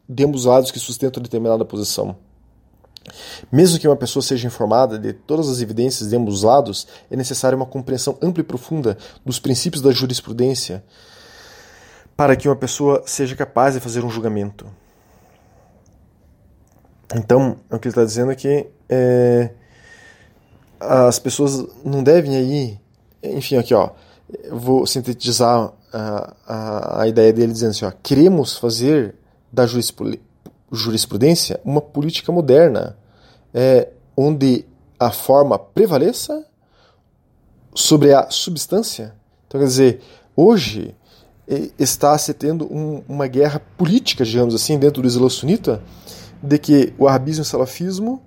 de 0.09 0.25
ambos 0.25 0.45
lados 0.45 0.71
que 0.71 0.79
sustentam 0.79 1.23
determinada 1.23 1.65
posição? 1.65 2.17
Mesmo 3.51 3.79
que 3.79 3.89
uma 3.89 3.97
pessoa 3.97 4.23
seja 4.23 4.47
informada 4.47 4.99
de 4.99 5.13
todas 5.13 5.49
as 5.49 5.61
evidências 5.61 6.09
de 6.09 6.17
ambos 6.17 6.35
os 6.35 6.43
lados, 6.43 6.87
é 7.11 7.17
necessária 7.17 7.57
uma 7.57 7.67
compreensão 7.67 8.17
ampla 8.23 8.43
e 8.43 8.45
profunda 8.45 8.97
dos 9.25 9.39
princípios 9.39 9.83
da 9.83 9.91
jurisprudência 9.91 10.85
para 12.17 12.37
que 12.37 12.49
uma 12.49 12.57
pessoa 12.57 13.03
seja 13.07 13.35
capaz 13.35 13.75
de 13.75 13.81
fazer 13.81 14.05
um 14.05 14.11
julgamento. 14.11 14.67
Então, 17.15 17.57
o 17.71 17.79
que 17.79 17.89
ele 17.89 17.93
está 17.93 18.05
dizendo 18.05 18.31
é 18.31 18.35
que 18.35 18.67
é, 18.89 19.51
as 20.81 21.19
pessoas 21.19 21.67
não 21.85 22.03
devem 22.03 22.37
aí. 22.37 22.79
Enfim, 23.23 23.57
aqui, 23.57 23.75
ó. 23.75 23.91
vou 24.51 24.87
sintetizar 24.87 25.73
a, 25.93 26.35
a, 26.47 27.03
a 27.03 27.09
ideia 27.09 27.33
dele 27.33 27.53
dizendo 27.53 27.71
assim: 27.71 27.85
ó, 27.85 27.93
queremos 28.03 28.57
fazer 28.57 29.15
da 29.53 29.67
jurisprudência 30.73 31.61
uma 31.65 31.81
política 31.81 32.33
moderna, 32.33 32.97
é, 33.53 33.89
onde 34.17 34.65
a 34.99 35.11
forma 35.11 35.59
prevaleça 35.59 36.47
sobre 37.75 38.15
a 38.15 38.31
substância. 38.31 39.15
Então, 39.47 39.61
quer 39.61 39.67
dizer, 39.67 40.01
hoje 40.37 40.95
está 41.79 42.17
se 42.17 42.33
tendo 42.33 42.73
um, 42.73 43.03
uma 43.09 43.27
guerra 43.27 43.61
política, 43.77 44.25
digamos 44.25 44.55
assim, 44.55 44.79
dentro 44.79 45.03
do 45.03 45.09
Islã 45.09 45.29
sunita, 45.29 45.83
de 46.41 46.59
que 46.59 46.95
o 46.97 47.09
arabismo 47.09 47.43
e 47.43 47.45
o 47.45 47.47
salafismo 47.47 48.23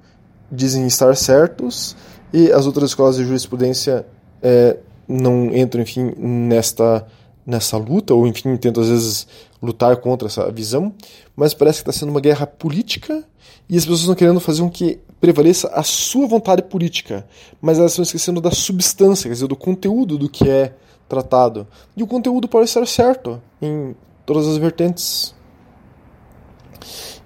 dizem 0.51 0.85
estar 0.85 1.15
certos 1.15 1.95
e 2.33 2.51
as 2.51 2.65
outras 2.65 2.89
escolas 2.89 3.15
de 3.15 3.23
jurisprudência 3.23 4.05
é, 4.41 4.77
não 5.07 5.55
entram, 5.55 5.83
enfim, 5.83 6.11
nesta, 6.17 7.05
nessa 7.45 7.77
luta, 7.77 8.13
ou 8.13 8.25
enfim, 8.25 8.57
tentam 8.57 8.81
às 8.81 8.89
vezes 8.89 9.27
lutar 9.61 9.95
contra 9.97 10.27
essa 10.27 10.51
visão, 10.51 10.93
mas 11.35 11.53
parece 11.53 11.83
que 11.83 11.89
está 11.89 11.97
sendo 11.97 12.09
uma 12.09 12.19
guerra 12.19 12.47
política 12.47 13.23
e 13.69 13.77
as 13.77 13.83
pessoas 13.83 14.01
estão 14.01 14.15
querendo 14.15 14.39
fazer 14.39 14.61
com 14.61 14.69
que 14.69 14.99
prevaleça 15.21 15.69
a 15.69 15.83
sua 15.83 16.27
vontade 16.27 16.63
política, 16.63 17.25
mas 17.61 17.77
elas 17.77 17.91
estão 17.91 18.03
esquecendo 18.03 18.41
da 18.41 18.51
substância, 18.51 19.29
quer 19.29 19.33
dizer, 19.35 19.47
do 19.47 19.55
conteúdo 19.55 20.17
do 20.17 20.27
que 20.27 20.49
é 20.49 20.73
tratado. 21.07 21.67
E 21.95 22.03
o 22.03 22.07
conteúdo 22.07 22.47
pode 22.47 22.65
estar 22.65 22.85
certo 22.87 23.41
em 23.61 23.95
todas 24.25 24.47
as 24.47 24.57
vertentes. 24.57 25.33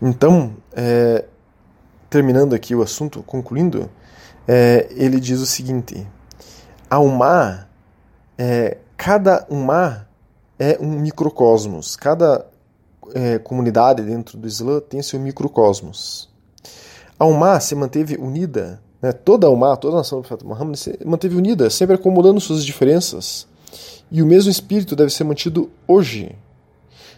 Então, 0.02 0.56
é, 0.76 1.26
terminando 2.10 2.54
aqui 2.54 2.76
o 2.76 2.84
assunto, 2.84 3.24
concluindo, 3.24 3.89
é, 4.48 4.88
ele 4.92 5.20
diz 5.20 5.42
o 5.42 5.46
seguinte: 5.46 6.08
a 6.90 7.00
Umá, 7.00 7.68
é, 8.38 8.78
cada 8.96 9.46
Umá 9.50 10.08
é 10.58 10.78
um 10.80 10.92
microcosmos, 11.00 11.96
cada 11.96 12.46
é, 13.14 13.38
comunidade 13.40 14.02
dentro 14.02 14.38
do 14.38 14.48
Islã 14.48 14.80
tem 14.80 15.02
seu 15.02 15.20
microcosmos. 15.20 16.30
A 17.20 17.26
Umá 17.26 17.60
se 17.60 17.76
manteve 17.76 18.16
unida, 18.16 18.82
né, 19.02 19.12
toda 19.12 19.48
a 19.48 19.50
Umá, 19.50 19.76
toda 19.76 19.96
a 19.96 19.98
nação 19.98 20.20
do 20.20 20.28
profeta 20.28 20.46
Muhammad 20.46 20.76
se 20.76 20.98
manteve 21.06 21.36
unida, 21.36 21.70
sempre 21.70 21.96
acomodando 21.96 22.40
suas 22.40 22.64
diferenças. 22.64 23.48
E 24.10 24.22
o 24.22 24.26
mesmo 24.26 24.50
espírito 24.50 24.96
deve 24.96 25.12
ser 25.12 25.26
mantido 25.26 25.70
hoje. 25.88 26.34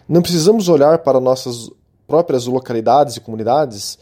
Não 0.08 0.22
precisamos 0.22 0.68
olhar 0.68 0.98
para 0.98 1.20
nossas 1.20 1.70
próprias 2.06 2.46
localidades 2.46 3.16
e 3.16 3.20
comunidades 3.20 3.98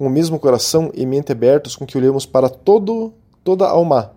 com 0.00 0.06
o 0.06 0.10
mesmo 0.10 0.38
coração 0.38 0.90
e 0.94 1.04
mente 1.04 1.30
abertos 1.30 1.76
com 1.76 1.84
que 1.84 1.98
olhamos 1.98 2.24
para 2.24 2.48
todo, 2.48 3.12
toda 3.44 3.66
a 3.66 3.70
alma. 3.70 4.12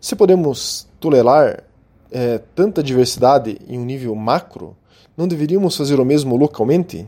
Se 0.00 0.16
podemos 0.16 0.88
tolerar 0.98 1.62
é, 2.10 2.38
tanta 2.54 2.82
diversidade 2.82 3.58
em 3.68 3.78
um 3.78 3.84
nível 3.84 4.14
macro, 4.14 4.74
não 5.14 5.28
deveríamos 5.28 5.76
fazer 5.76 6.00
o 6.00 6.06
mesmo 6.06 6.38
localmente? 6.38 7.06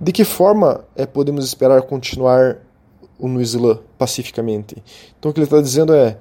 De 0.00 0.10
que 0.10 0.24
forma 0.24 0.84
é, 0.96 1.06
podemos 1.06 1.44
esperar 1.44 1.80
continuar 1.82 2.58
no 3.20 3.40
Islã 3.40 3.78
pacificamente? 3.96 4.82
Então 5.16 5.30
o 5.30 5.32
que 5.32 5.38
ele 5.38 5.46
está 5.46 5.60
dizendo 5.60 5.94
é 5.94 6.18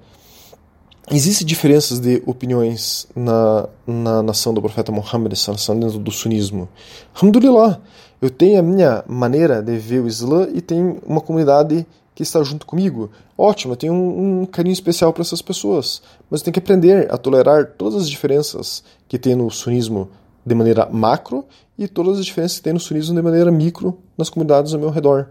Existem 1.12 1.46
diferenças 1.46 2.00
de 2.00 2.24
opiniões 2.26 3.08
na, 3.16 3.70
na 3.86 4.24
nação 4.24 4.52
do 4.56 4.60
profeta 4.60 4.92
Muhammad, 4.92 5.34
dentro 5.80 6.00
do 6.00 6.10
sunismo. 6.10 6.68
Alhamdulillah, 7.14 7.80
eu 8.22 8.30
tenho 8.30 8.60
a 8.60 8.62
minha 8.62 9.04
maneira 9.08 9.62
de 9.62 9.78
ver 9.78 10.02
o 10.02 10.08
Islã 10.08 10.48
e 10.54 10.62
tem 10.62 11.00
uma 11.06 11.22
comunidade 11.22 11.86
que 12.16 12.24
está 12.24 12.42
junto 12.42 12.66
comigo. 12.66 13.12
Ótimo, 13.38 13.74
eu 13.74 13.78
tenho 13.78 13.94
um, 13.94 14.42
um 14.42 14.46
carinho 14.46 14.74
especial 14.74 15.12
para 15.12 15.22
essas 15.22 15.42
pessoas. 15.42 16.02
Mas 16.30 16.40
eu 16.40 16.46
tenho 16.46 16.54
que 16.54 16.60
aprender 16.60 17.14
a 17.14 17.18
tolerar 17.18 17.74
todas 17.78 18.04
as 18.04 18.10
diferenças 18.10 18.84
que 19.08 19.20
tem 19.20 19.36
no 19.36 19.52
sunismo 19.52 20.10
de 20.46 20.56
maneira 20.56 20.88
macro 20.90 21.46
e 21.78 21.88
todas 21.88 22.20
as 22.20 22.26
diferenças 22.26 22.58
que 22.58 22.64
tem 22.64 22.74
no 22.74 22.80
sunismo 22.80 23.16
de 23.16 23.22
maneira 23.22 23.52
micro 23.52 23.98
nas 24.18 24.30
comunidades 24.30 24.74
ao 24.74 24.80
meu 24.80 24.90
redor, 24.90 25.28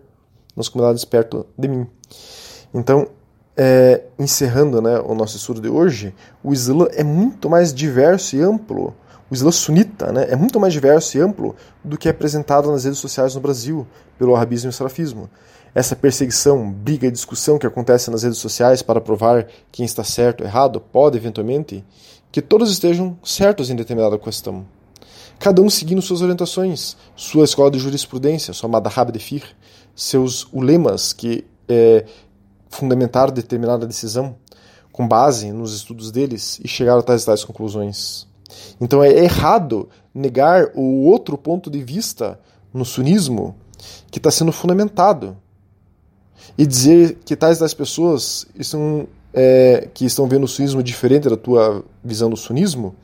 nas 0.54 0.68
comunidades 0.68 1.04
perto 1.04 1.46
de 1.56 1.68
mim. 1.68 1.86
Então, 2.74 3.08
é, 3.56 4.02
encerrando 4.18 4.82
né, 4.82 4.98
o 4.98 5.14
nosso 5.14 5.36
estudo 5.36 5.60
de 5.60 5.68
hoje, 5.68 6.14
o 6.42 6.52
Islã 6.52 6.86
é 6.92 7.04
muito 7.04 7.48
mais 7.48 7.72
diverso 7.72 8.36
e 8.36 8.42
amplo. 8.42 8.94
O 9.30 9.34
Islã 9.34 9.50
sunita 9.50 10.12
né, 10.12 10.26
é 10.30 10.36
muito 10.36 10.60
mais 10.60 10.72
diverso 10.72 11.16
e 11.16 11.20
amplo 11.20 11.56
do 11.82 11.96
que 11.96 12.08
é 12.08 12.10
apresentado 12.10 12.70
nas 12.70 12.84
redes 12.84 12.98
sociais 12.98 13.34
no 13.34 13.40
Brasil 13.40 13.86
pelo 14.18 14.36
arabismo 14.36 14.68
e 14.68 14.70
o 14.70 14.72
salafismo. 14.72 15.30
Essa 15.74 15.96
perseguição, 15.96 16.70
briga 16.70 17.06
e 17.06 17.10
discussão 17.10 17.58
que 17.58 17.66
acontece 17.66 18.10
nas 18.10 18.22
redes 18.22 18.38
sociais 18.38 18.82
para 18.82 19.00
provar 19.00 19.46
quem 19.72 19.84
está 19.84 20.04
certo 20.04 20.42
ou 20.42 20.46
errado 20.46 20.80
pode, 20.80 21.16
eventualmente, 21.16 21.84
que 22.30 22.42
todos 22.42 22.70
estejam 22.70 23.18
certos 23.24 23.70
em 23.70 23.76
determinada 23.76 24.18
questão. 24.18 24.64
Cada 25.38 25.60
um 25.60 25.68
seguindo 25.68 26.00
suas 26.00 26.20
orientações, 26.20 26.96
sua 27.16 27.44
escola 27.44 27.70
de 27.70 27.78
jurisprudência, 27.78 28.52
sua 28.52 28.68
madhab 28.68 29.10
de 29.10 29.18
fiqh, 29.18 29.46
seus 29.96 30.46
ulemas 30.52 31.12
que 31.12 31.44
é, 31.68 32.04
fundamentar 32.68 33.30
determinada 33.30 33.86
decisão 33.86 34.36
com 34.92 35.08
base 35.08 35.50
nos 35.50 35.74
estudos 35.74 36.12
deles 36.12 36.60
e 36.62 36.68
chegar 36.68 36.96
a 36.96 37.02
tais 37.02 37.24
tais 37.24 37.44
conclusões. 37.44 38.28
Então 38.80 39.02
é 39.02 39.10
errado 39.10 39.88
negar 40.14 40.70
o 40.74 41.04
outro 41.04 41.36
ponto 41.36 41.70
de 41.70 41.82
vista 41.82 42.38
no 42.72 42.84
sunismo 42.84 43.54
que 44.10 44.18
está 44.18 44.30
sendo 44.30 44.52
fundamentado 44.52 45.36
e 46.56 46.66
dizer 46.66 47.18
que 47.24 47.36
tais 47.36 47.58
das 47.58 47.74
pessoas 47.74 48.46
estão, 48.54 49.06
é, 49.32 49.88
que 49.92 50.04
estão 50.04 50.26
vendo 50.26 50.44
o 50.44 50.48
sunismo 50.48 50.82
diferente 50.82 51.28
da 51.28 51.36
tua 51.36 51.84
visão 52.02 52.30
do 52.30 52.36
sunismo, 52.36 52.94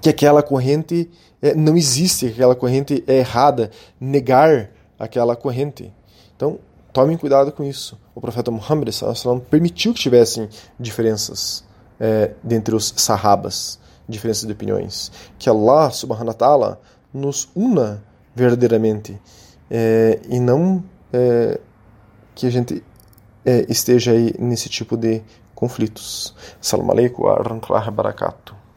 que 0.00 0.08
aquela 0.08 0.42
corrente 0.42 1.10
é, 1.40 1.54
não 1.54 1.76
existe, 1.76 2.26
que 2.26 2.32
aquela 2.32 2.54
corrente 2.54 3.02
é 3.06 3.18
errada, 3.18 3.70
negar 4.00 4.70
aquela 4.98 5.34
corrente. 5.34 5.92
Então, 6.36 6.58
Tomem 6.92 7.16
cuidado 7.16 7.52
com 7.52 7.62
isso. 7.62 7.98
O 8.14 8.20
profeta 8.20 8.50
Muhammad 8.50 8.88
permitiu 9.48 9.94
que 9.94 10.00
tivessem 10.00 10.48
diferenças 10.78 11.64
é, 12.00 12.32
dentre 12.42 12.74
os 12.74 12.92
sahabas, 12.96 13.78
diferenças 14.10 14.46
de 14.46 14.52
opiniões. 14.52 15.10
Que 15.38 15.48
Allah 15.48 15.90
subhanahu 15.90 16.28
wa 16.28 16.34
ta'ala 16.34 16.80
nos 17.12 17.48
una 17.54 18.02
verdadeiramente 18.34 19.20
é, 19.70 20.20
e 20.28 20.38
não 20.38 20.82
é, 21.12 21.58
que 22.34 22.46
a 22.46 22.50
gente 22.50 22.82
é, 23.44 23.66
esteja 23.68 24.12
aí 24.12 24.34
nesse 24.38 24.68
tipo 24.68 24.96
de 24.96 25.22
conflitos. 25.54 26.34
Assalamu 26.60 26.92
alaikum 26.92 27.24
wa 27.24 27.36
rahmatullahi 27.36 27.90
barakatuh. 27.90 28.59